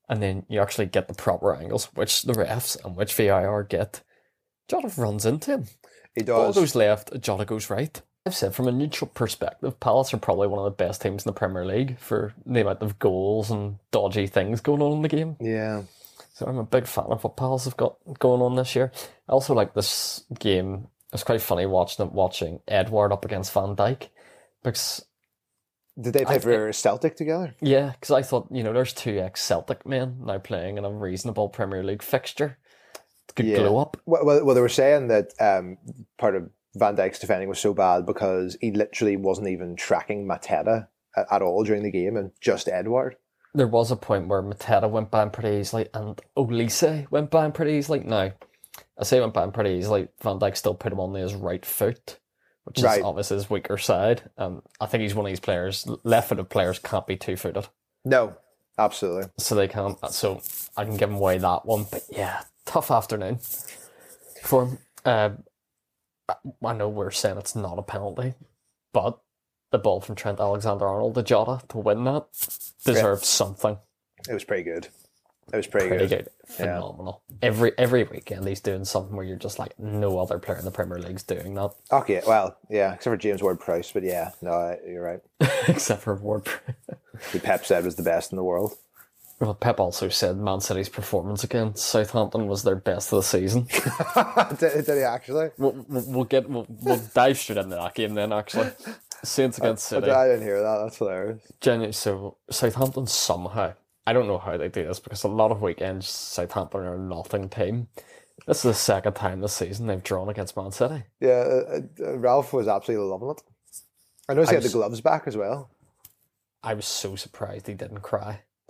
[0.10, 4.02] And then you actually get the proper angles, which the refs and which VAR get.
[4.70, 5.66] Jota runs into him.
[6.16, 6.56] he Ball does.
[6.56, 8.02] goes left, Jota goes right.
[8.28, 11.30] I've said from a neutral perspective, Palace are probably one of the best teams in
[11.30, 15.08] the Premier League for the amount of goals and dodgy things going on in the
[15.08, 15.38] game.
[15.40, 15.84] yeah,
[16.34, 18.92] So I'm a big fan of what Palace have got going on this year.
[19.30, 20.88] I also like this game.
[21.14, 24.10] It's quite funny watching watching Edouard up against Van Dijk
[24.62, 25.06] Because,
[26.00, 27.56] did they play I- for Celtic together?
[27.62, 30.92] yeah, because I thought, you know, there's two ex Celtic men now playing in a
[30.92, 32.58] reasonable Premier League fixture.
[33.30, 33.56] It could Yeah.
[33.60, 33.96] glow up.
[34.06, 35.78] Well, well, well, they were saying that um,
[36.18, 40.88] part of Van Dijk's defending was so bad because he literally wasn't even tracking Mateta
[41.16, 43.16] at, at all during the game, and just Edouard.
[43.54, 47.46] There was a point where Mateta went by him pretty easily and Olise went by
[47.46, 48.00] him pretty easily.
[48.02, 48.32] Now,
[49.00, 50.10] I say went by him pretty easily.
[50.22, 52.20] Van Dijk still put him on his right foot,
[52.66, 53.00] which Right.
[53.00, 54.30] is obviously his weaker side.
[54.38, 55.88] Um, I think he's one of these players.
[56.04, 57.68] Left-footed players can't be two-footed,
[58.06, 58.36] No,
[58.78, 59.32] absolutely.
[59.40, 59.98] so they can't.
[60.12, 60.42] So
[60.76, 61.86] I can give him away that one.
[61.90, 63.40] But yeah, tough afternoon
[64.44, 64.78] for him.
[65.06, 65.44] Um,
[66.30, 68.34] I- know we're saying it's not a penalty,
[68.94, 69.20] but
[69.72, 72.26] the ball from Trent Alexander-Arnold to Jota to win that
[72.86, 73.78] deserves something.
[74.30, 74.88] It was pretty good.
[75.54, 76.26] It was pretty, pretty good.
[76.26, 77.22] good, phenomenal.
[77.42, 80.72] Every every weekend he's doing something where you're just like, no other player in the
[80.72, 85.04] Premier League's doing that, Okay, well, yeah, except for James Ward-Prowse, but yeah, no, you're
[85.04, 85.22] right.
[85.70, 86.48] except for Ward.
[87.32, 88.76] Who Pep said was the best in the world.
[89.40, 93.64] Well, Pep also said Man City's performance against Southampton was their best of the season.
[94.60, 95.50] did, did he actually?
[95.58, 98.34] we'll, we'll get we'll, we'll dive straight into that game then.
[98.34, 98.72] Actually,
[99.24, 100.12] Saints against I, City.
[100.12, 100.80] I didn't hear that.
[100.84, 101.42] That's hilarious.
[101.62, 103.74] Genuinely, so Southampton somehow
[104.08, 106.98] I don't know how they do this because a lot of weekends Southampton are a
[106.98, 107.90] nothing team.
[108.48, 111.04] This is the second time this season they've drawn against Man City.
[111.20, 113.42] Yeah, uh, uh, Ralph was absolutely loving it.
[114.30, 115.72] I noticed he had was- the gloves back as well.
[116.64, 118.42] I was so surprised he didn't cry.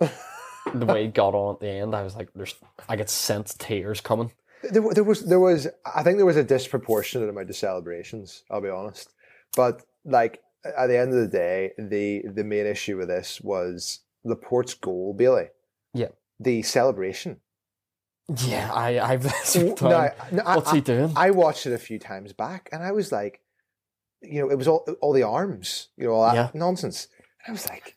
[0.74, 2.54] the way he got on at the end, I was like, "There's."
[2.88, 4.32] I could sense tears coming.
[4.62, 8.42] There, there was, there was, I think there was a disproportionate amount of celebrations.
[8.50, 9.12] I'll be honest,
[9.56, 14.00] but like at the end of the day, the the main issue with this was
[14.24, 15.48] Laporte's goal, Bailey.
[15.94, 16.08] Yeah.
[16.40, 17.40] The celebration.
[18.44, 21.12] Yeah, I, I've No, no, I- What's he doing?
[21.16, 23.40] I watched it a few times back, and I was like,
[24.20, 26.50] you know, it was all all the arms, you know, all that Yeah.
[26.52, 27.08] nonsense.
[27.46, 27.96] And I was like,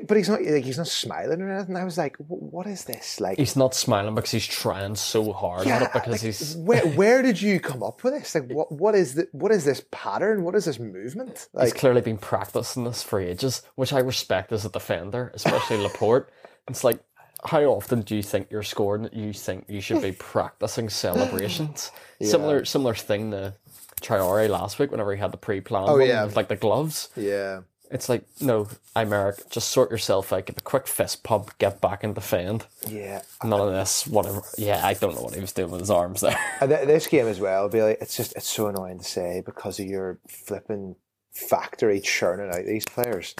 [0.00, 1.76] but he's not like he's not smiling or anything.
[1.76, 3.20] I was like, what is this?
[3.20, 6.86] Like, he's not smiling because he's trying so hard at it because like, he's where
[6.96, 8.34] where did you come up with this?
[8.34, 10.44] Like, what what is the what is this pattern?
[10.44, 11.30] What is this movement?
[11.38, 15.78] he's Like, clearly been practicing this for ages, which I respect as a defender, especially
[15.78, 16.30] Laporte.
[16.68, 17.00] It's like,
[17.44, 19.02] how often do you think you're scoring?
[19.02, 21.90] that You think you should be practicing celebrations?
[22.22, 23.54] Similar, similar thing to
[24.00, 26.24] Traore last week whenever he had the pre-planned Oh, one yeah.
[26.24, 27.08] with like the gloves.
[27.16, 27.60] yeah,
[27.92, 29.50] It's like, no, I'm Eric.
[29.50, 32.64] Just sort yourself out, get a quick fist pump, get back and defend.
[32.88, 33.22] yeah.
[33.44, 34.42] None of this, whatever.
[34.56, 36.38] Yeah, I don't know what he was doing with his arms there.
[36.60, 37.96] And th- this game as well, Billy.
[38.00, 40.96] It's just it's so annoying to say because of your flipping
[41.32, 43.34] factory churning out these players.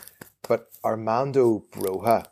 [0.47, 2.27] But Armando Broja,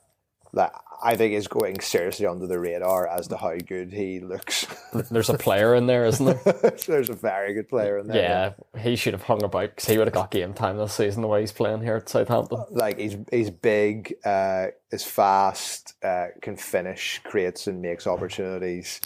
[0.53, 4.67] like I think is going seriously under the radar as to how good he looks.
[5.11, 6.75] There's a player in there, isn't there?
[6.87, 8.55] There's a very good player in there.
[8.75, 11.23] Yeah, he should have hung about because he would have got game time this season
[11.23, 12.65] the way he's playing here at Southampton.
[12.71, 19.01] Like he's he's big, uh, is fast, uh, can finish, creates and makes opportunities,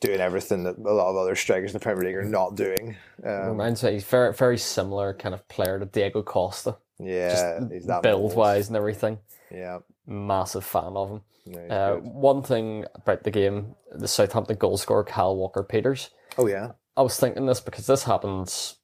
[0.00, 2.96] doing everything that a lot of other strikers in the Premier League are not doing.
[3.24, 7.86] Um, Reminds me, he's very very similar kind of player to Diego Costa, yeah, he's
[7.86, 9.18] that build wise and everything.
[9.50, 11.20] Yeah, Massive fan of him.
[11.46, 16.10] yeah Uh, one thing about the game, the Southampton goal scorer Kyle Walker Peters.
[16.38, 18.76] Oh yeah, I was thinking this because this happens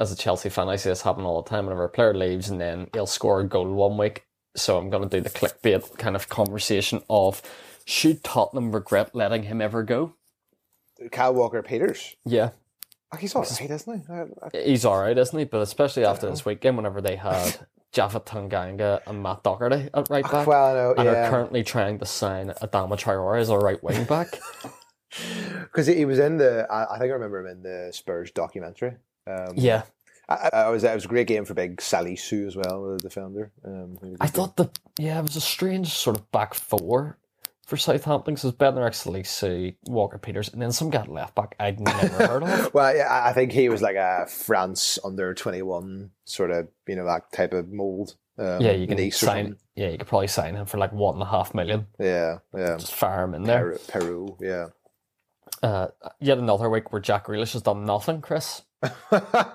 [0.00, 0.68] as a Chelsea fan.
[0.68, 3.40] I see this happen all the time whenever a player leaves and then he'll score
[3.40, 4.24] a goal one week.
[4.56, 7.42] So I'm going to do the clickbait kind of conversation of
[7.84, 10.14] should Tottenham regret letting him ever go?
[11.12, 12.16] Kyle Walker Peters.
[12.24, 12.50] Yeah,
[13.18, 14.12] he's all right, isn't he?
[14.12, 15.44] I, I, he's all right, isn't he?
[15.44, 17.58] But especially after this weekend, whenever they had
[17.92, 21.98] Japhet Tanganga and Matt Doherty at right back, well, I know, and are currently trying
[22.00, 24.28] to sign Adama Traore as a right wing back.
[25.62, 26.66] because he was in the.
[26.70, 28.96] I, think I remember him in the Spurs documentary.
[29.26, 29.82] Um, yeah,
[30.28, 30.84] I, I, was.
[30.84, 33.52] It was a great game for big Salisu as well, the defender.
[33.64, 37.17] Um, I thought the yeah it was a strange sort of back four
[37.68, 42.08] for Southampton because Bednar Salisu, Walker Peters, and then some guy left back I'd never
[42.26, 42.70] heard of.
[42.74, 46.68] Well, yeah, I- I think he was like a France under twenty one sort of,
[46.86, 48.16] you know, that type of mold.
[48.38, 49.56] Um, Yeah, you can Nice sign.
[49.74, 51.86] Yeah, you could probably sign him for like one and a half million.
[51.98, 52.76] Yeah, yeah.
[52.78, 53.72] Just fire him in there.
[53.72, 54.66] Perraud, Perraud, yeah.
[55.62, 55.88] Uh,
[56.20, 58.62] yet another week where Jack Grealish has done nothing, Chris.
[59.12, 59.52] yeah,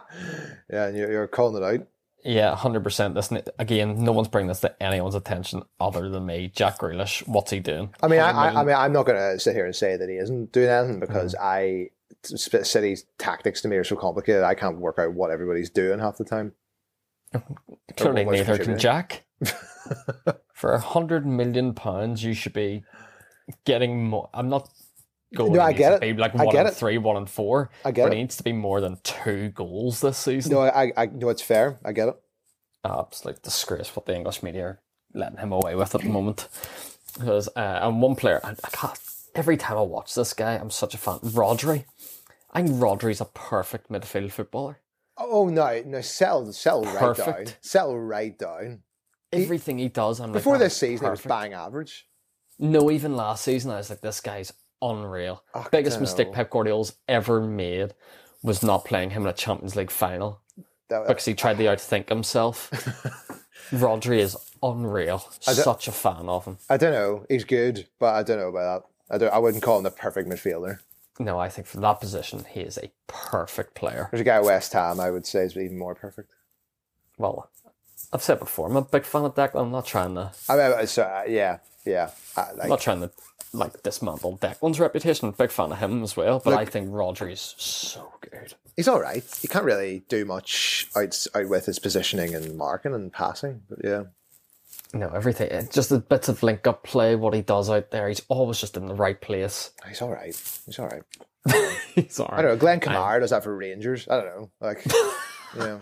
[0.69, 1.87] and you're, you're calling it out.
[2.25, 3.15] Yeah, hundred percent.
[3.15, 6.51] This again, no one's bringing this to anyone's attention other than me.
[6.53, 7.93] Jack Grealish, what's he doing?
[8.01, 10.09] I mean, I, I, I, mean, I'm not going to sit here and say that
[10.09, 11.43] he isn't doing anything because Mm-hmm.
[11.43, 11.89] I
[12.23, 14.43] City's tactics to me are so complicated.
[14.43, 16.53] I can't work out what everybody's doing half the time.
[17.97, 18.77] clearly neither can.
[18.77, 19.23] Jack.
[20.53, 22.83] For a hundred million pounds, you should be
[23.65, 24.29] getting more.
[24.33, 24.69] I'm not
[25.33, 26.15] No, I get to it.
[26.15, 26.77] Be like I one get and it.
[26.77, 27.69] three, one and four.
[27.83, 28.15] I get but it.
[28.15, 30.51] it needs to be more than two goals this season.
[30.53, 31.79] No, I, I know it's fair.
[31.83, 32.15] I get it.
[32.85, 34.79] absolute disgrace what the English media are
[35.13, 36.47] letting him away with at the moment.
[37.17, 38.99] Because uh, and one player, I, I can't,
[39.35, 41.19] every time I watch this guy, I'm such a fan.
[41.19, 41.85] Rodri,
[42.51, 44.79] I think Rodri's a perfect midfield footballer.
[45.17, 47.57] Oh no, no, settle, settle right down, Perfect.
[47.61, 48.81] settle right down.
[49.31, 51.23] Everything he does, I'm Before like, "Oh, this season, perfect.
[51.23, 52.07] he was bang average.
[52.59, 54.53] No, even last season, I was like, this guy's
[54.91, 55.43] unreal.
[55.53, 57.93] Oh, Biggest mistake Pep Guardiola's ever made
[58.41, 60.41] was not playing him in a Champions League final
[60.89, 62.69] That- because he tried to outthink himself.
[63.71, 65.19] Rodri is unreal.
[65.39, 66.57] Such a fan of him.
[66.69, 67.25] I don't know.
[67.29, 69.15] He's good, but I don't know about that.
[69.15, 69.33] I don't.
[69.33, 70.79] I wouldn't call him the perfect midfielder.
[71.19, 74.07] No, I think for that position, he is a perfect player.
[74.11, 76.31] There's a guy at West Ham I would say is even more perfect.
[77.17, 77.49] Well,
[78.11, 79.61] I've said before, I'm a big fan of Declan.
[79.61, 82.09] I'm not trying to, I mean, so, uh, yeah, yeah.
[82.37, 83.11] I, I'm not trying to
[83.53, 85.31] like dismantle Declan's reputation.
[85.31, 88.53] Big fan of him as well, but Look- I think Rodri's so good.
[88.75, 89.23] he's all right.
[89.41, 93.61] He can't really do much out, out with his positioning and marking and passing.
[93.69, 94.03] But yeah,
[94.93, 95.51] No, everything.
[95.51, 98.07] uh, Just the bits of link up play, what he does out there.
[98.07, 99.71] He's always just in the right place.
[99.87, 100.35] he's all right.
[100.65, 101.03] He's all right.
[101.93, 102.39] He's all right.
[102.39, 102.57] I don't know.
[102.57, 104.07] Glenn Kamara does that for Rangers.
[104.09, 104.49] I don't know.
[104.61, 104.83] Like,
[105.53, 105.81] you know.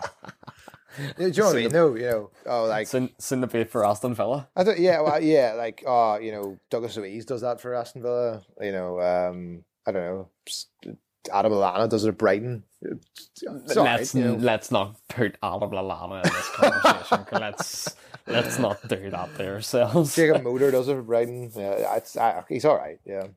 [0.98, 1.72] Do you know what I mean?
[1.72, 2.30] No, you know.
[2.46, 4.50] Oh, like Soon, soon to be for Aston Villa.
[4.56, 4.80] I don't.
[4.80, 5.54] Yeah, well, yeah.
[5.54, 8.42] Like, oh, you know, Douglas Luiz does that for Aston Villa.
[8.60, 10.96] You know, um, I don't know.
[11.32, 12.64] Adam Lallana does it at Brighton.
[12.86, 12.98] All
[13.48, 14.36] right, let's you know.
[14.36, 17.26] let's not put Adam Lallana in this conversation.
[17.32, 17.96] let's
[18.28, 20.16] let's not do that to ourselves.
[20.16, 21.52] Jakub Moder does it for Brighton.
[21.56, 23.00] Yeah, it's, I, he's all right.
[23.06, 23.28] Yeah.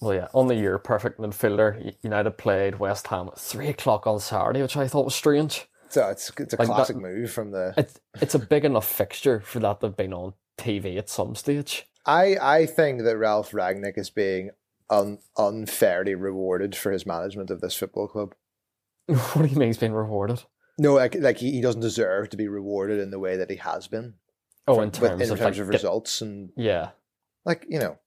[0.00, 1.94] Well, yeah, on the year, perfect midfielder.
[2.02, 5.66] United played West Ham at three o'clock on Saturday, which I thought was strange.
[5.90, 7.74] So it's it's a Like that- classic move from the.
[7.76, 11.34] It's it's a big enough fixture for that to have been on TV at some
[11.34, 11.86] stage.
[12.06, 14.50] I I think that Ralf Rangnick is being
[14.88, 18.34] un, unfairly rewarded for his management of this football club.
[19.06, 20.44] what do you mean he's been rewarded?
[20.78, 23.56] No, like like he, he doesn't deserve to be rewarded in the way that he
[23.56, 24.14] has been.
[24.68, 26.90] Oh, from- in with- terms in of terms like, of results and yeah.
[27.44, 27.98] like you know.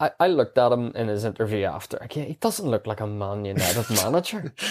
[0.00, 1.96] I, I looked at him in his interview after.
[1.98, 4.52] Again, he doesn't look like a Man United manager.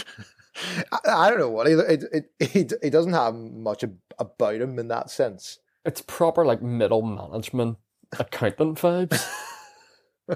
[0.92, 2.04] I, I don't know what he it,
[2.40, 5.60] it, he doesn't have much ab- about him in that sense.
[5.86, 7.78] It's proper like middle management
[8.20, 9.26] accountant vibes.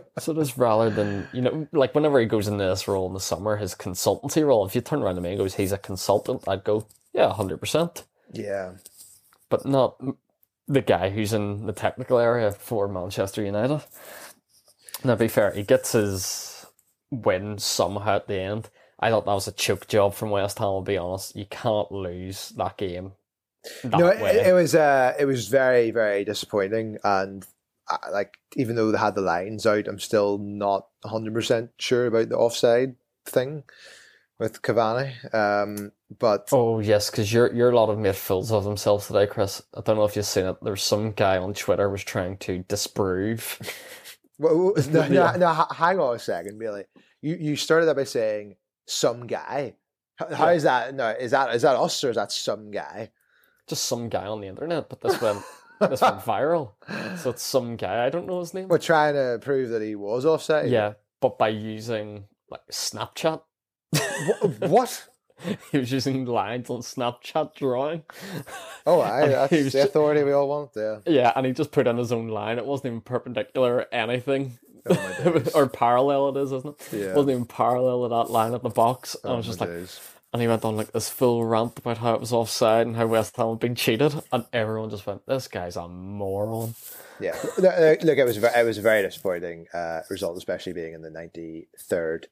[0.20, 3.20] so just rather than you know, like whenever he goes into this role in the
[3.20, 4.66] summer, his consultancy role.
[4.66, 7.60] If you turn around to me and goes, he's a consultant, I'd go, yeah, hundred
[7.60, 8.06] percent.
[8.34, 8.74] Yeah,
[9.50, 10.02] But not
[10.68, 13.84] the guy who's in the technical area for Manchester United.
[15.04, 16.66] Now, to be fair, he gets his
[17.12, 18.70] win somehow at the end.
[19.06, 20.68] I thought that was a choke job from West Ham.
[20.68, 23.12] I'll be honest, you can't lose that game.
[23.84, 27.46] That no, it, it was uh, it was very very disappointing, and
[27.88, 32.08] uh, like even though they had the lines out, I'm still not 100 percent sure
[32.08, 32.96] about the offside
[33.28, 33.64] thing
[34.40, 35.14] with Cavani.
[35.36, 39.28] Um, but Oh yes, because you're you're a lot of made fools of themselves today,
[39.28, 39.62] Chris.
[39.78, 40.58] I don't know if you've seen it.
[40.64, 43.60] There's some guy on Twitter was trying to disprove.
[44.40, 46.86] Well, no, no, no, hang on a second, Billy.
[47.22, 48.56] You you started that by saying
[48.86, 49.76] some guy.
[50.18, 50.54] How, how Yeah.
[50.54, 50.96] is that?
[50.96, 53.12] No, is that is that us or is that some guy?
[53.68, 55.42] Just some guy on the internet, but this went
[55.82, 56.72] this went viral.
[57.18, 58.06] So it's some guy.
[58.06, 58.68] I don't know his name.
[58.68, 60.70] We're trying to prove that he was offside.
[60.70, 63.42] Yeah, but by using like Snapchat.
[63.94, 65.08] Wha- what?
[65.72, 68.04] he was using lines on Snapchat drawing.
[68.86, 70.70] Oh, I, And that's he was the ju- authority we all want.
[70.76, 71.00] Yeah.
[71.06, 72.58] Yeah, and he just put in his own line.
[72.58, 74.58] It wasn't even perpendicular or anything.
[74.88, 76.88] Oh or parallel it is, isn't it?
[76.94, 77.00] Yeah.
[77.10, 79.16] It wasn't even parallel to that line at the box.
[79.24, 80.00] I Oh was just like, days.
[80.34, 83.08] and he went on like this full rant about how it was offside and how
[83.08, 86.76] West Ham had been cheated, and everyone just went, "This guy's a moron."
[87.20, 91.02] Yeah, uh, look, it was it was a very disappointing uh, result, especially being in
[91.02, 92.28] the ninety third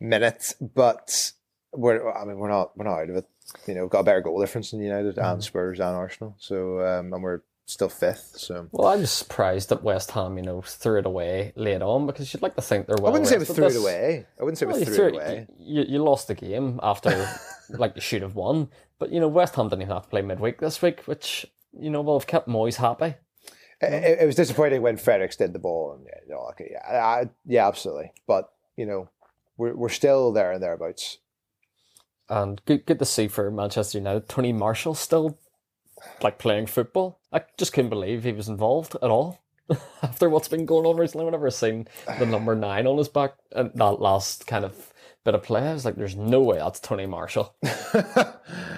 [0.00, 0.54] minute.
[0.60, 1.32] But
[1.72, 3.28] we're I mean we're not we're not out of it.
[3.66, 5.24] You know, we've got a better goal difference in United Mm-hmm.
[5.26, 6.36] and Spurs and Arsenal.
[6.38, 7.40] So um, and we're
[7.72, 8.34] still fifth.
[8.36, 12.06] So Well, I'm just surprised that West Ham, you know, threw it away late on
[12.06, 13.08] because you'd like to think they're well.
[13.08, 14.26] I wouldn't say we threw it away.
[14.38, 15.46] I wouldn't say Well, we threw threw it away.
[15.58, 17.28] You, you lost the game after,
[17.70, 18.68] like, you should have won.
[18.98, 21.90] But, you know, West Ham didn't even have to play midweek this week, which, you
[21.90, 23.14] know, will have kept Moyes happy.
[23.80, 27.04] It, it- was disappointing when Fredericks did the ball, and yeah, you know, okay, yeah,
[27.04, 28.12] I, yeah, absolutely.
[28.28, 29.08] But you know,
[29.56, 31.18] we're we're still there and thereabouts.
[32.28, 34.28] And good, good to see for Manchester United.
[34.28, 35.36] Tony Martial still,
[36.22, 37.18] like, playing football.
[37.32, 39.40] I just couldn't believe he was involved at all.
[40.02, 41.88] After what's been going on recently, whenever I've seen
[42.18, 44.92] the number nine on his back and that last kind of
[45.24, 47.54] bit of play, I was like, there's no way that's Tony Martial.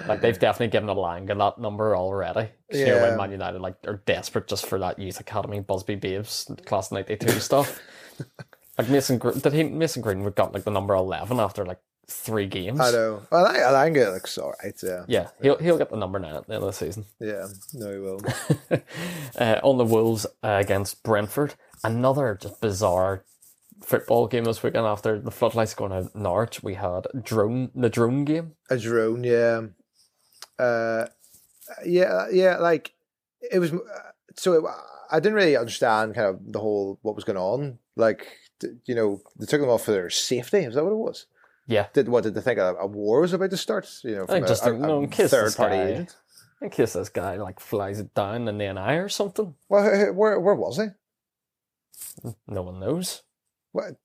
[0.07, 2.49] Like they've definitely given Elanga that number already.
[2.69, 3.01] 'Cause, You know, Yeah.
[3.09, 7.15] when Man United like are desperate just for that youth academy Busby Babes class ninety
[7.17, 7.81] two stuff.
[8.77, 12.79] Like Mason, did he Mason Greenwood got like the number eleven after like three games?
[12.79, 13.21] I know.
[13.31, 14.75] Well, I, I think it looks all right.
[14.81, 17.05] Yeah, Yeah, he'll he'll get the number nine at the end of the season.
[17.19, 17.47] yeah.
[17.73, 18.21] No, he will.
[19.39, 23.23] uh, on the Wolves uh, against Brentford, another just bizarre
[23.81, 24.85] football game this weekend.
[24.85, 28.53] After the floodlights going out Norwich, we had drone the drone game.
[28.69, 29.61] A drone, yeah.
[30.57, 31.07] Uh,
[31.85, 32.57] yeah, yeah.
[32.57, 32.93] Like
[33.51, 33.73] it was.
[34.37, 34.63] So it,
[35.11, 37.79] I didn't really understand kind of the whole what was going on.
[37.95, 38.27] Like
[38.85, 40.59] you know, they took them off for their safety.
[40.59, 41.25] Is that what it was?
[41.67, 43.89] Yeah, Did what did they think a, a war was about to start?
[44.03, 46.15] You know, from a, just a, a- no, third party guy- agent.
[46.61, 49.55] in case this guy like flies it down in the NI or something.
[49.67, 50.87] Well, wh- wh- where where was he?
[52.47, 53.23] No one knows.
[53.71, 53.95] What?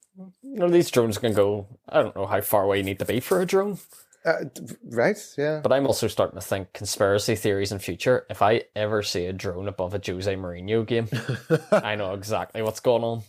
[0.42, 3.04] You know, these drones can go, I don't know how far away you need to
[3.04, 3.78] be for a drone,
[4.24, 4.44] Uh,
[4.84, 5.16] right?
[5.38, 5.60] Yeah.
[5.62, 8.26] but I'm also starting to think conspiracy theories in future.
[8.28, 11.08] If I ever see a drone above a Jose Mourinho game,
[11.72, 13.22] I know exactly what's going on.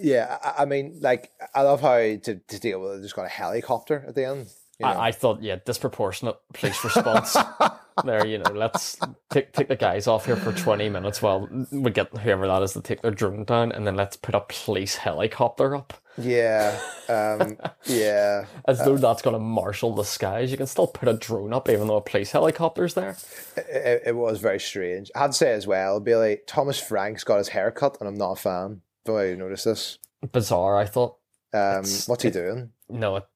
[0.00, 3.02] Yeah, I, I mean, like, I love how to, to deal with it.
[3.02, 4.48] Just got a helicopter at the end.
[4.78, 4.92] You know?
[4.92, 7.36] I, I thought, yeah, disproportionate police response.
[8.04, 8.98] there, you know, let's
[9.30, 12.72] take take the guys off here for 20 minutes while we get whoever that is
[12.72, 15.94] to take their drone down, and then let's put a police helicopter up.
[16.18, 16.78] yeah,
[17.08, 18.46] um, yeah.
[18.66, 20.50] As though that's going to marshal the skies.
[20.50, 23.16] You can still put a drone up even though a police helicopter's there.
[23.56, 25.10] It, it, it was very strange.
[25.14, 28.16] I had to say as well, Billy Thomas Frank's got his hair cut, and I'm
[28.16, 28.82] not a fan.
[29.04, 29.98] Don't know you notice this.
[30.32, 31.16] Bizarre, I thought.
[31.52, 32.72] Um, It's- what's he it- doing?
[32.88, 33.26] No, it,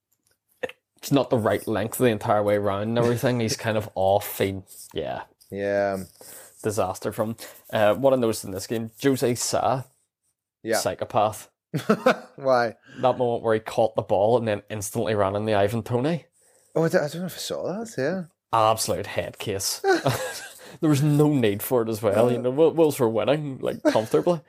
[0.96, 3.40] it's not the right length the entire way around and everything.
[3.40, 4.38] He's kind of off.
[4.38, 4.62] He,
[4.94, 5.98] yeah, Yeah,
[6.62, 7.36] disaster from
[7.72, 8.90] uh, what I noticed in this game.
[9.02, 9.82] Jose Sa,
[10.62, 10.78] yeah.
[10.78, 11.48] psychopath.
[12.36, 12.76] Why?
[13.00, 16.24] That moment where he caught the ball and then instantly ran in the Ivan Toney.
[16.74, 17.94] Oh, I don't I don't know if I saw that.
[17.98, 18.22] Yeah.
[18.52, 19.82] Absolute head case.
[20.80, 22.30] there was no need for it as well.
[22.30, 24.40] You know, Wil- Wolves were winning like comfortably,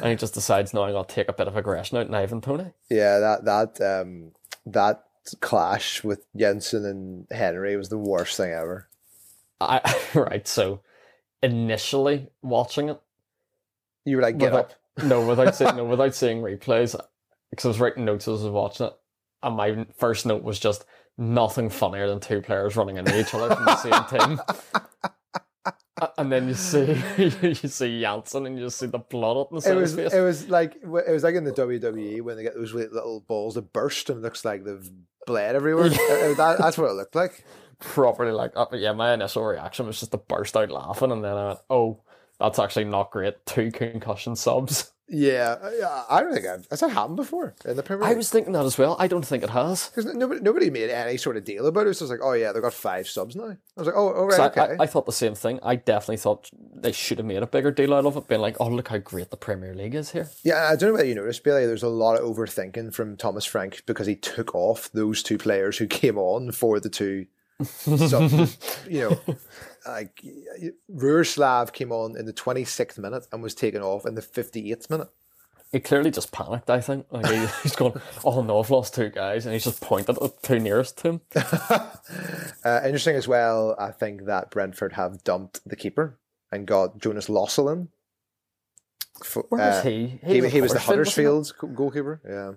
[0.00, 2.40] and he just decides, "No, I'm gonna take a bit of aggression out in Ivan
[2.40, 4.32] Toney." Yeah, that that um
[4.66, 5.04] that
[5.40, 8.88] clash with Jansson and Henry was the worst thing ever.
[9.60, 9.80] I
[10.14, 10.46] right.
[10.46, 10.80] So
[11.42, 13.00] initially watching it,
[14.04, 15.04] You were like, get without, up.
[15.04, 16.98] no, without seeing no, without seeing replays,
[17.50, 18.92] because I was writing notes as I was watching it,
[19.42, 20.84] and my first note was just
[21.18, 24.40] nothing funnier than two players running into each other from the same team.
[26.18, 26.80] And then you see
[27.16, 30.12] you see Jansson and you see the blood up in the It was face.
[30.12, 33.20] it was like it was like in the WWE when they get those li- little
[33.20, 34.90] balls that burst and it looks like they've
[35.26, 35.86] bled everywhere.
[35.90, 37.44] Uh, that, that's what it looked like.
[37.80, 38.68] properly like that.
[38.70, 41.58] But yeah, my initial reaction was just to burst out laughing, and then I went,
[41.70, 42.02] "Oh,
[42.38, 44.92] that's actually not great." Two concussion subs.
[45.08, 48.14] Uh, yeah, I- don't think I've, has that happened before in the Premier League?
[48.14, 48.96] I was thinking that as well.
[48.98, 49.88] I don't think it has.
[49.88, 51.84] Because nobody, nobody made any sort of deal about it.
[51.84, 53.50] It was just like, oh yeah, they've got five subs now.
[53.50, 54.76] I was like, oh, oh So I, okay.
[54.80, 55.60] I, I thought the same thing.
[55.62, 58.56] I definitely thought they should have made a bigger deal out of it, being like,
[58.60, 61.14] "Oh, look how great the Premier League is here." yeah, I don't know whether you
[61.14, 61.66] noticed, Billy.
[61.66, 65.78] There's a lot of overthinking from Thomas Frank because he took off those two players
[65.78, 67.26] who came on for the two.
[67.62, 68.58] subs.
[68.86, 69.36] you know,
[69.86, 70.22] like
[70.92, 75.08] Roerslev came on in the 26th minute and was taken off in the 58th minute.
[75.72, 76.70] He clearly just panicked.
[76.70, 79.80] I think like he, he's going, "Oh no, I've lost two guys," and he's just
[79.80, 81.20] pointed at the two nearest to him.
[82.64, 86.18] Uh, interesting as well, I think that Brentford have dumped the keeper
[86.50, 87.90] and got Jonas Losselin.
[89.22, 90.18] For, Where uh, was he?
[90.24, 92.20] He, was he was the Huddersfield, goalkeeper.
[92.28, 92.52] Yeah,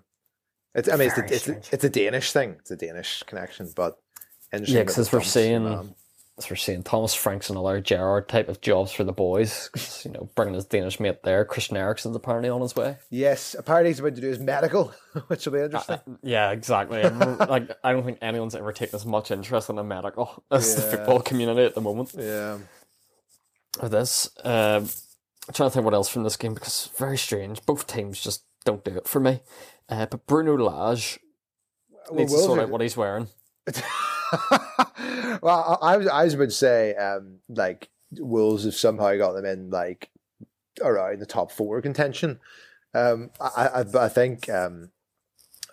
[0.74, 2.56] it's, I mean, it's, it's, a, it's a Danish thing.
[2.60, 4.00] It's a Danish connection, but
[4.52, 4.78] interesting.
[4.78, 5.94] Yeah, because we're seeing.
[6.40, 9.70] As we're seeing Thomas Frank's another Gerrard type of jobs for the boys.
[10.06, 11.44] you know, bringing his Danish mate there.
[11.44, 12.96] Christian Eriksen's apparently on his way.
[13.10, 14.94] Yes, apparently he's about to do his medical,
[15.28, 16.00] which will be interesting.
[16.24, 17.02] Yeah, exactly.
[17.50, 20.82] Like, I don't think anyone's ever taken as much interest in a medical as the
[20.82, 22.14] football community at the moment.
[22.18, 22.58] yeah,
[23.82, 24.88] With this, um,
[25.48, 27.66] I'm trying to think what else from this game because it's very strange.
[27.66, 29.42] Both teams just don't do it for me.
[29.90, 31.20] Uh, but Bruno Lage
[32.14, 33.28] needs to sort out what he's wearing.
[35.42, 39.70] well, I, I was about to say um, like Wolves have somehow got them in
[39.70, 40.10] like
[40.82, 42.40] around the top four contention.
[42.94, 44.92] Um, I, I, I think um,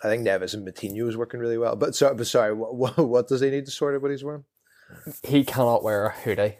[0.03, 1.75] I think Neves and Moutinho is working really well.
[1.75, 4.45] But so, but sorry, what, what, does he need to sort out what he's wearing?
[5.23, 6.57] He cannot wear a hoodie.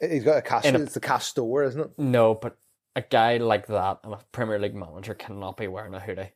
[0.00, 0.66] He's got a cast.
[0.66, 1.90] A- it's the Castor, isn't it?
[1.98, 2.56] No, but
[2.96, 6.30] a guy like that and a Premier League manager cannot be wearing a hoodie.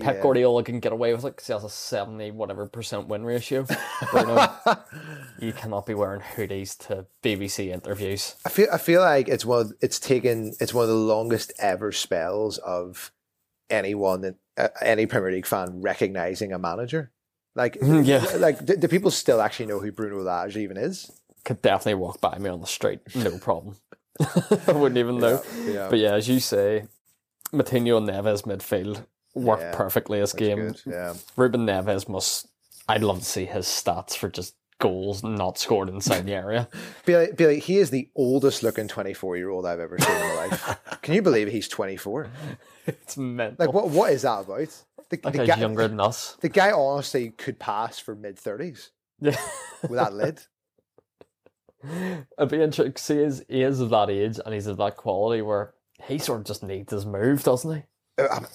[0.00, 0.22] Pep Yeah.
[0.22, 3.66] Guardiola can get away with it because he has a 70 whatever percent win ratio.
[4.10, 4.48] Bruno,
[5.38, 8.34] you cannot be wearing hoodies to BBC interviews.
[8.44, 11.52] I feel I feel like it's one of, it's taken it's one of the longest
[11.58, 13.12] ever spells of
[13.68, 17.10] anyone uh, any Premier League fan recognizing a manager.
[17.54, 18.24] Like Yeah.
[18.38, 21.10] like do, do people still actually know who Bruno Lage even is?
[21.44, 23.76] Could definitely walk by me on the street, no problem.
[24.20, 25.42] I wouldn't even know.
[25.64, 25.88] yeah.
[25.88, 26.84] But yeah, as you say,
[27.54, 30.68] Moutinho and Neves midfield work Yeah, perfectly this game.
[30.68, 30.80] Good.
[30.86, 31.14] Yeah.
[31.36, 32.46] Ruben Neves must.
[32.88, 36.66] I'd love to see his stats for just goals not scored inside the area.
[37.04, 40.34] Billy, Billy, he is the oldest looking 24 year old I've ever seen in my
[40.34, 40.78] life.
[41.02, 42.28] Can you believe he's 24?
[42.86, 43.66] It's mental.
[43.66, 44.68] Like, what what is that about?
[45.10, 46.36] The, That the guy, younger than us.
[46.40, 48.88] the guy honestly could pass for mid 30s
[49.20, 49.36] Yeah.
[49.82, 50.40] with that lid.
[52.38, 53.18] It'd be interesting.
[53.18, 55.74] is, he is of that age and he's of that quality where
[56.04, 57.82] he sort of just needs his move, doesn't he?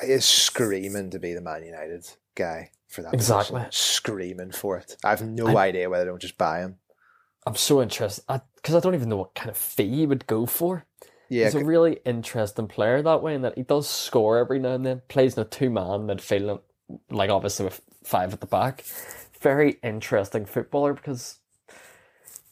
[0.03, 3.13] Is screaming to be the Man United guy for that.
[3.13, 3.61] Exactly.
[3.61, 3.71] position.
[3.71, 4.97] Screaming for it.
[5.03, 6.77] I have no idea whether they don't just buy him.
[7.45, 10.45] I'm so interested because I, don't even know what kind of fee he would go
[10.45, 10.85] for.
[11.29, 11.45] Yeah.
[11.45, 14.85] He's a really interesting player that way, in that he does score every now and
[14.85, 15.01] then.
[15.07, 16.61] Plays in a two man midfield,
[17.09, 18.83] like obviously with five at the back.
[19.39, 21.39] Very interesting footballer because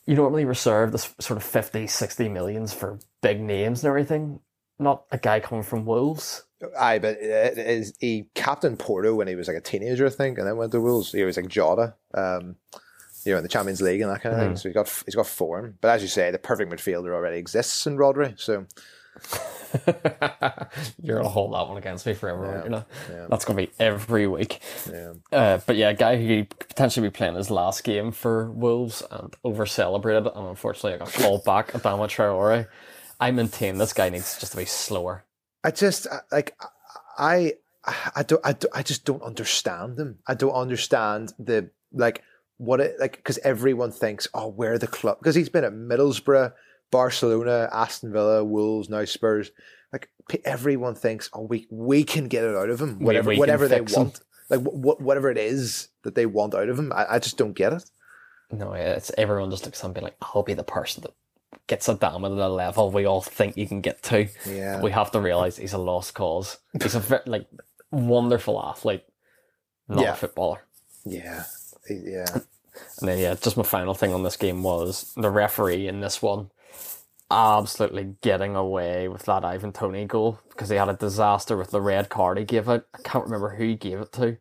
[0.06, 4.40] you normally reserve this sort of 50, 60 millions for big names and everything.
[4.80, 6.44] Not a guy coming from Wolves.
[6.80, 10.38] Aye, but it is he captained Porto when he was like a teenager, I think,
[10.38, 11.12] and then went to Wolves.
[11.12, 12.56] He was like Jota, um,
[13.26, 14.48] you know, in the Champions League and that kind of Hmm.
[14.50, 14.58] thing.
[14.58, 15.78] So he's got he's got form.
[15.82, 18.40] But as you say, the perfect midfielder already exists in Rodri.
[18.40, 18.66] So
[21.02, 22.86] You're gonna hold that one against me forever, aren't you know?
[23.10, 23.28] yeah.
[23.30, 24.60] That's gonna be every week.
[24.92, 28.50] yeah, Uh, but yeah, a guy who could potentially be playing his last game for
[28.52, 31.72] Wolves and over celebrated, and unfortunately I got called back.
[31.74, 32.68] Adama Traore.
[33.20, 35.24] I maintain this guy needs just to be slower.
[35.64, 36.56] I just like
[37.18, 37.54] I
[38.16, 40.20] I don't I, don't, I just don't understand them.
[40.28, 42.24] I don't understand the like
[42.58, 46.54] what it like because everyone thinks oh we're the club because he's been at Middlesbrough,
[46.92, 49.52] Barcelona, Aston Villa, Wolves, now Spurs.
[49.92, 50.10] Like
[50.44, 53.68] everyone thinks oh we we can get it out of him whatever we can whatever
[53.68, 53.88] they him.
[53.96, 56.92] want like what whatever it is that they want out of him.
[56.94, 57.84] I, I just don't get it.
[58.52, 61.14] No, it's everyone just looks at him and be like, I'll be the person that
[61.68, 64.28] gets Adama to the level we all think he can get to.
[64.46, 64.82] Yeah.
[64.82, 66.58] We have to realize he's a lost cause.
[66.82, 67.48] He's a like
[67.92, 69.04] wonderful athlete,
[69.88, 70.14] not Yeah.
[70.14, 70.66] a footballer.
[71.06, 71.44] Yeah,
[71.90, 72.26] yeah.
[73.00, 76.22] And then yeah, just my final thing on this game was the referee in this
[76.22, 76.50] one
[77.32, 81.82] absolutely getting away with that Ivan Toney goal because he had a disaster with the
[81.82, 82.86] red card he gave it.
[82.94, 84.38] I can't remember who he gave it to.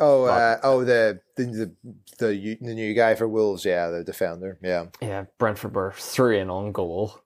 [0.00, 1.72] Oh, uh, oh, the the the
[2.18, 4.86] the, the new guy for Wolves, yeah, the defender, yeah.
[5.02, 7.20] Yeah, Brentford were three in on goal,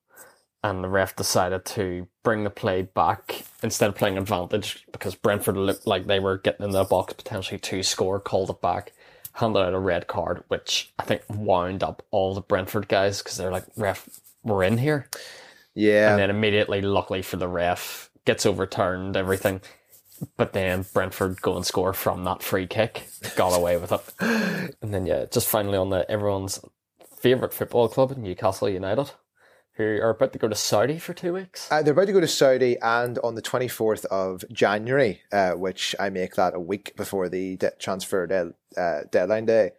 [0.64, 5.56] and the ref decided to bring the play back instead of playing advantage because Brentford
[5.56, 8.92] looked like they were getting in the box potentially to score, called it back,
[9.34, 13.36] handed out a red card, which I think wound up all the Brentford guys because
[13.36, 14.08] they're like, ref,
[14.42, 15.08] we're in here.
[15.76, 19.60] Yeah, And then immediately, luckily for the ref, gets overturned, everything.
[20.36, 23.06] But then Brentford go and score from that free kick,
[23.36, 24.74] got away with it.
[24.82, 26.60] And then, yeah, just finally on the everyone's
[27.16, 29.10] favourite football club, Newcastle United,
[29.76, 31.70] who are about to go to Saudi for two weeks.
[31.70, 35.96] Uh, they're about to go to Saudi, and on the 24th of January, uh, which
[35.98, 39.70] I make that a week before the de- transfer de- uh, deadline day,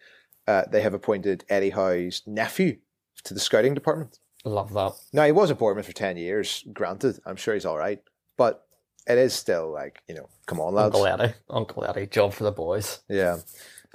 [0.48, 2.78] uh, they have appointed Eddie Howe's nephew
[3.24, 4.20] to the scouting department.
[4.44, 4.94] Love that.
[5.12, 7.20] Now, he was at Bournemouth for 10 years, granted.
[7.26, 8.02] I'm sure he's all right.
[8.38, 8.65] But
[9.08, 10.96] it is still like, you know, come on, lads.
[10.96, 11.34] Uncle Eddie.
[11.50, 13.00] Uncle Eddie, job for the boys.
[13.10, 13.38] Yeah.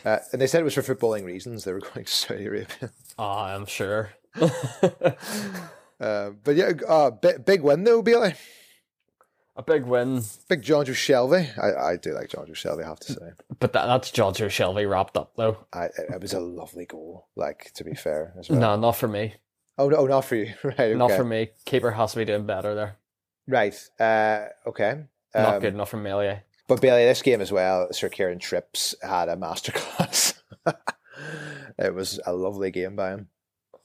[0.05, 1.65] Uh, and they said it was for footballing reasons.
[1.65, 2.91] They were going to Saudi Arabia.
[3.19, 4.11] Ah, I'm sure.
[6.01, 8.33] Uh, but yeah, uh, big, big win though, Bailey.
[9.57, 10.23] A big win.
[10.49, 11.59] Big Jonjo Shelvey.
[11.59, 13.31] I, I do like Jonjo Shelvey, I have to say.
[13.59, 15.59] But that, that's Jonjo Shelvey wrapped up, though.
[15.73, 18.59] I, it, it was a lovely goal, like, to be fair as well.
[18.59, 19.35] No, not for me.
[19.77, 20.55] Oh, no, not for you.
[20.65, 20.95] Right, okay.
[20.95, 21.51] Not for me.
[21.67, 22.97] Keeper has to be doing better there.
[23.51, 23.75] Right.
[23.99, 25.03] Uh, okay.
[25.35, 26.45] Not Um, good enough for Meslier.
[26.69, 30.35] But Bailey, this game as well, Sir Kieran Trips had a masterclass.
[31.79, 33.29] it was a lovely game by him.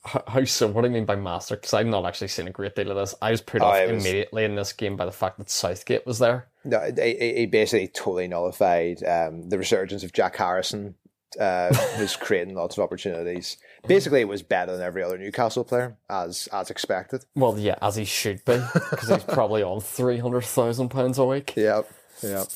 [0.04, 0.68] How, how so?
[0.68, 1.56] What do you mean by master?
[1.56, 3.16] Because I've not actually seen a great deal of this.
[3.24, 6.06] I was put Oh, off was- immediately in this game by the fact that Southgate
[6.06, 6.48] was there.
[6.64, 10.96] No, he, basically totally nullified um, the resurgence of Jack Harrison,
[11.40, 13.58] uh, who's creating lots of opportunities.
[13.88, 17.26] Basically, it was better than every other Newcastle player, as as expected.
[17.36, 21.26] Well, yeah, as he should be, because he's probably on three hundred thousand pounds a
[21.26, 21.54] week.
[21.58, 21.90] Yep,
[22.24, 22.48] yep.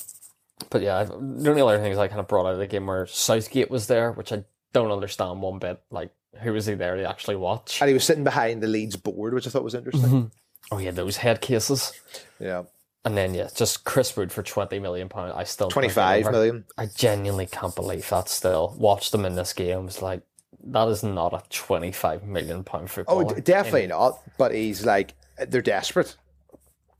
[0.70, 3.06] But yeah, the only other things I kind of brought out of the game were
[3.06, 5.82] Southgate was there, which I don't understand one bit.
[5.90, 6.12] Like,
[6.42, 7.82] who was he there to actually watch?
[7.82, 10.10] And he was sitting behind the Leeds board, which I thought was interesting.
[10.10, 10.28] Mm-hmm.
[10.72, 11.94] Oh yeah, those head cases.
[12.40, 12.64] Yeah,
[13.06, 15.34] And then yeah, just Chris Wood for twenty million pound.
[15.34, 16.66] I still twenty five million.
[16.78, 18.30] I genuinely can't believe that.
[18.30, 19.86] Still, watched them in this game.
[19.86, 20.22] Was like,
[20.64, 23.32] that is not a twenty-five million pound football.
[23.32, 24.20] Oh, definitely not.
[24.38, 26.16] But he's like, they're desperate.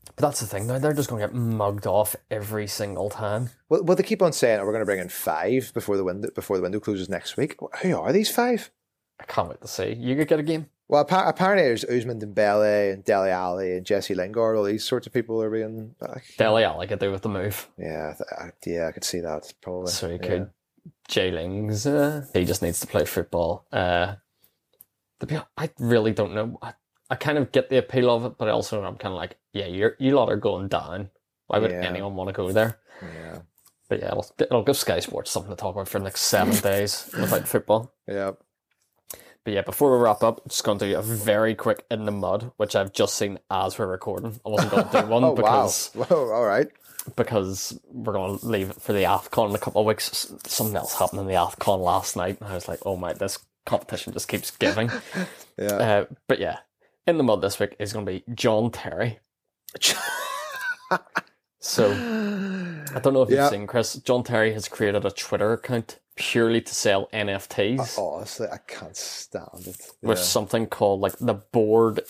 [0.04, 0.66] But that's the thing.
[0.66, 3.50] Now they're just going to get mugged off every single time.
[3.68, 6.04] Well, well, they keep on saying, oh, "We're going to bring in five before the
[6.04, 8.70] window before the window closes next week." Who are these five?
[9.20, 9.92] I can't wait to see.
[9.92, 10.68] You could get a game.
[10.88, 14.56] Well, appa- apparently there's Ousmane Dembele and Dele Alli and Jesse Lingard.
[14.56, 16.24] All these sorts of people are being back.
[16.36, 17.68] Dele Alli could do with the move.
[17.78, 19.92] Yeah, th- yeah, I could see that probably.
[19.92, 20.26] So he yeah.
[20.26, 20.50] could.
[21.08, 23.66] Jay Lings, uh, he just needs to play football.
[23.72, 24.14] Uh,
[25.56, 26.58] I really don't know.
[26.62, 26.74] I,
[27.10, 29.66] I kind of get the appeal of it, but also I'm kind of like, yeah,
[29.66, 31.10] you're, you lot are going down.
[31.48, 31.82] Why would Yeah.
[31.82, 32.78] anyone want to go there?
[33.02, 33.40] Yeah,
[33.88, 36.54] But yeah, it'll, it'll give Sky Sports something to talk about for the next seven
[36.62, 37.92] days without football.
[38.06, 38.32] yeah.
[39.42, 42.12] But yeah, before we wrap up, just going to do a very quick in the
[42.12, 44.38] mud, which I've just seen as we're recording.
[44.44, 46.04] I wasn't going to do one Oh because wow!
[46.04, 46.68] Whoa, all right.
[47.16, 50.32] Because we're going to leave it for the AFCON in a couple of weeks.
[50.46, 53.38] Something else happened in the AFCON last night, and I was like, oh my, this
[53.66, 54.90] competition just keeps giving.
[55.58, 55.74] Yeah.
[55.74, 56.60] uh, but yeah,
[57.06, 59.18] in the mud this week is going to be John Terry.
[61.62, 63.42] So I don't know if Yeah.
[63.42, 63.94] you've seen Chris.
[63.96, 67.98] John Terry has created a Twitter account purely to sell NFTs.
[67.98, 69.76] Honestly, I can't stand it.
[70.00, 72.00] with something called like the bored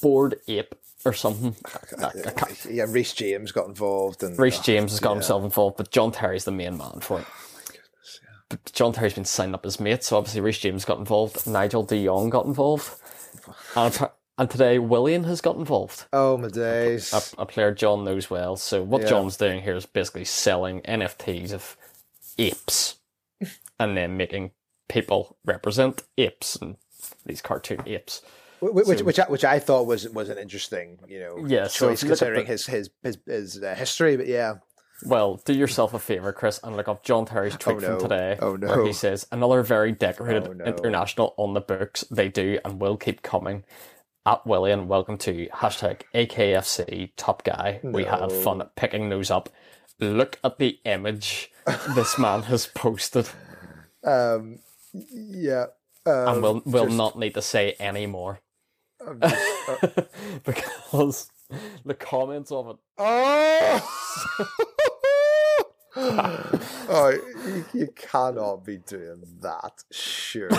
[0.00, 0.74] bored ape
[1.04, 1.54] or something.
[1.98, 5.14] I- I yeah, Reece James got involved, and Reece oh, James has got yeah.
[5.16, 7.26] himself involved, but John Terry's the main man for it.
[7.28, 7.40] Oh
[8.48, 11.82] but John Terry's been signed up as mate, so obviously Reece James got involved, Nigel
[11.82, 12.90] De Jong got involved,
[13.74, 13.98] and,
[14.38, 16.04] and today Willian has got involved.
[16.12, 17.12] Oh my days!
[17.12, 18.56] A, a player John knows well.
[18.56, 19.08] So what Yeah.
[19.08, 21.76] John's doing here is basically selling NFTs of
[22.38, 22.96] apes,
[23.78, 24.52] and then making
[24.88, 26.76] people represent apes and
[27.24, 28.22] these cartoon apes.
[28.60, 32.02] Wh- which which I, which I thought was was an interesting you know Yeah, choice
[32.02, 34.16] if you look at considering the- his his his, his uh, history.
[34.16, 34.54] But yeah,
[35.04, 38.38] Well, do yourself a favor, Chris, and look up John Terry's tweet Oh, from today,
[38.40, 38.68] Oh, no.
[38.68, 40.64] where he says another very decorated Oh, no.
[40.64, 42.02] international on the books.
[42.10, 43.64] They do and will keep coming.
[44.26, 47.80] At Willian, welcome to hashtag AKFC Top Guy.
[47.82, 49.50] We had fun picking those up.
[50.00, 51.50] Look at the image
[51.94, 53.28] this man has posted,
[54.04, 54.60] um,
[54.92, 55.66] yeah.
[56.06, 58.40] Um, and we'll we'll just- not need to say any more.
[59.22, 60.02] Just- uh,
[60.44, 61.30] because
[61.84, 62.76] the comments of it.
[62.98, 63.90] oh,
[65.96, 69.84] oh you, you cannot be doing that.
[69.92, 70.50] Sure.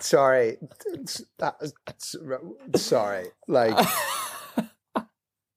[0.00, 0.58] sorry.
[1.38, 1.72] That-
[2.76, 3.26] sorry.
[3.46, 3.86] Like.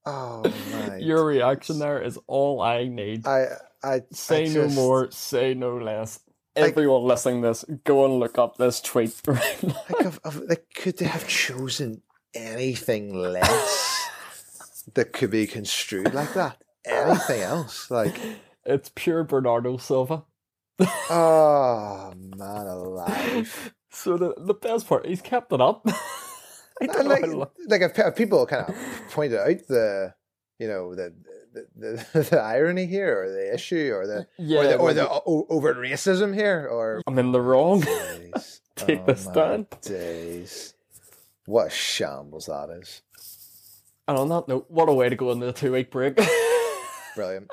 [0.06, 0.98] Oh my.
[0.98, 3.26] Your reaction there is all I need.
[3.26, 3.46] I.
[3.86, 6.20] I say I no more, say no less.
[6.56, 9.64] Like- Everyone listening this, go and look up this tweet right.
[9.64, 12.01] Like, of, of, like, could they have chosen
[12.36, 14.08] anything less
[14.93, 16.62] that could be construed like that?
[16.86, 17.89] Anything else?
[17.89, 18.16] Like,
[18.66, 20.24] It's pure Bernardo Silva.
[21.10, 23.74] oh man alive!
[23.91, 25.84] So the the best part, he's kept it up.
[26.82, 28.76] I don't And know like, like if, if people kind of
[29.12, 30.14] pointed out the,
[30.60, 31.14] you know, the
[31.54, 35.10] the, the, the irony here, or the issue, or the yeah, or the, or the
[35.10, 37.82] o- overt racism here, or I'm in the wrong.
[37.82, 38.62] days.
[38.76, 39.66] Take oh, my.
[39.82, 40.74] Days.
[41.45, 43.01] What a shambles that is.
[44.08, 46.20] And on that note, what a way to go into the two week break.
[47.16, 47.51] Brilliant.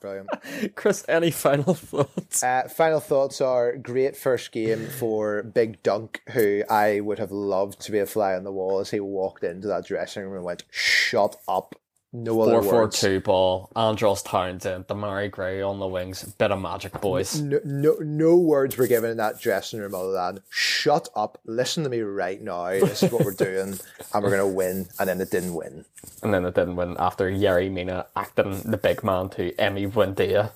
[0.00, 0.30] Brilliant.
[0.76, 2.42] Chris, any final thoughts?
[2.42, 7.80] Uh, final thoughts are great first game for Big Dunk, who I would have loved
[7.82, 10.44] to be a fly on the wall as he walked into that dressing room and
[10.44, 11.74] went, "Shut up."
[12.12, 13.00] No other Four four words.
[13.00, 13.70] two ball.
[13.76, 16.24] Andros Townsend, Demarai Gray on the wings.
[16.24, 17.40] Bit of magic, boys.
[17.40, 21.84] No, no, no words were given in that dressing room other than "Shut up, listen
[21.84, 22.70] to me right now.
[22.70, 23.78] This is what we're doing,
[24.12, 25.84] and we're gonna win." And then it didn't win.
[26.22, 30.50] And then it didn't win after Yerry Mina acting the big man to Emi Buendia,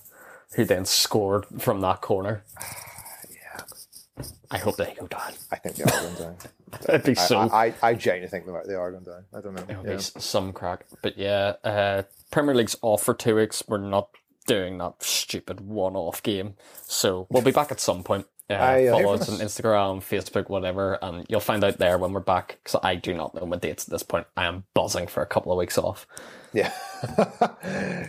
[0.57, 2.43] who then scored from that corner.
[4.17, 5.33] Yeah, I hope they go down.
[5.51, 6.37] I think they are going down.
[6.89, 7.39] It'd be so.
[7.39, 9.25] I, I, I genuinely think they are- going down.
[9.35, 9.65] I don't know.
[9.69, 9.97] It'll Yeah.
[9.97, 10.85] be some crack.
[11.03, 13.63] But yeah, uh, Premier League's off for two weeks.
[13.67, 14.09] We're not
[14.47, 18.27] doing that stupid one-off game, so we'll be back at some point.
[18.51, 19.39] Uh, Aye, you'll follow us on.
[19.39, 22.59] Instagram, Facebook, whatever, and you'll find out there when we're back.
[22.63, 24.27] Because I do not know my dates at this point.
[24.37, 26.07] I am buzzing for a couple of weeks off.
[26.53, 26.71] Yeah,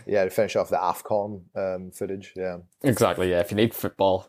[0.06, 0.24] yeah.
[0.26, 2.34] To finish off the Afcon um, footage.
[2.36, 2.58] Yeah.
[2.84, 3.32] Exactly.
[3.32, 3.40] Yeah.
[3.40, 4.28] If you need football,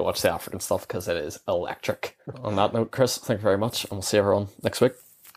[0.00, 2.16] go watch the African stuff because it is electric.
[2.42, 4.92] on that note, Chris, thank you very much, and we'll see everyone next week.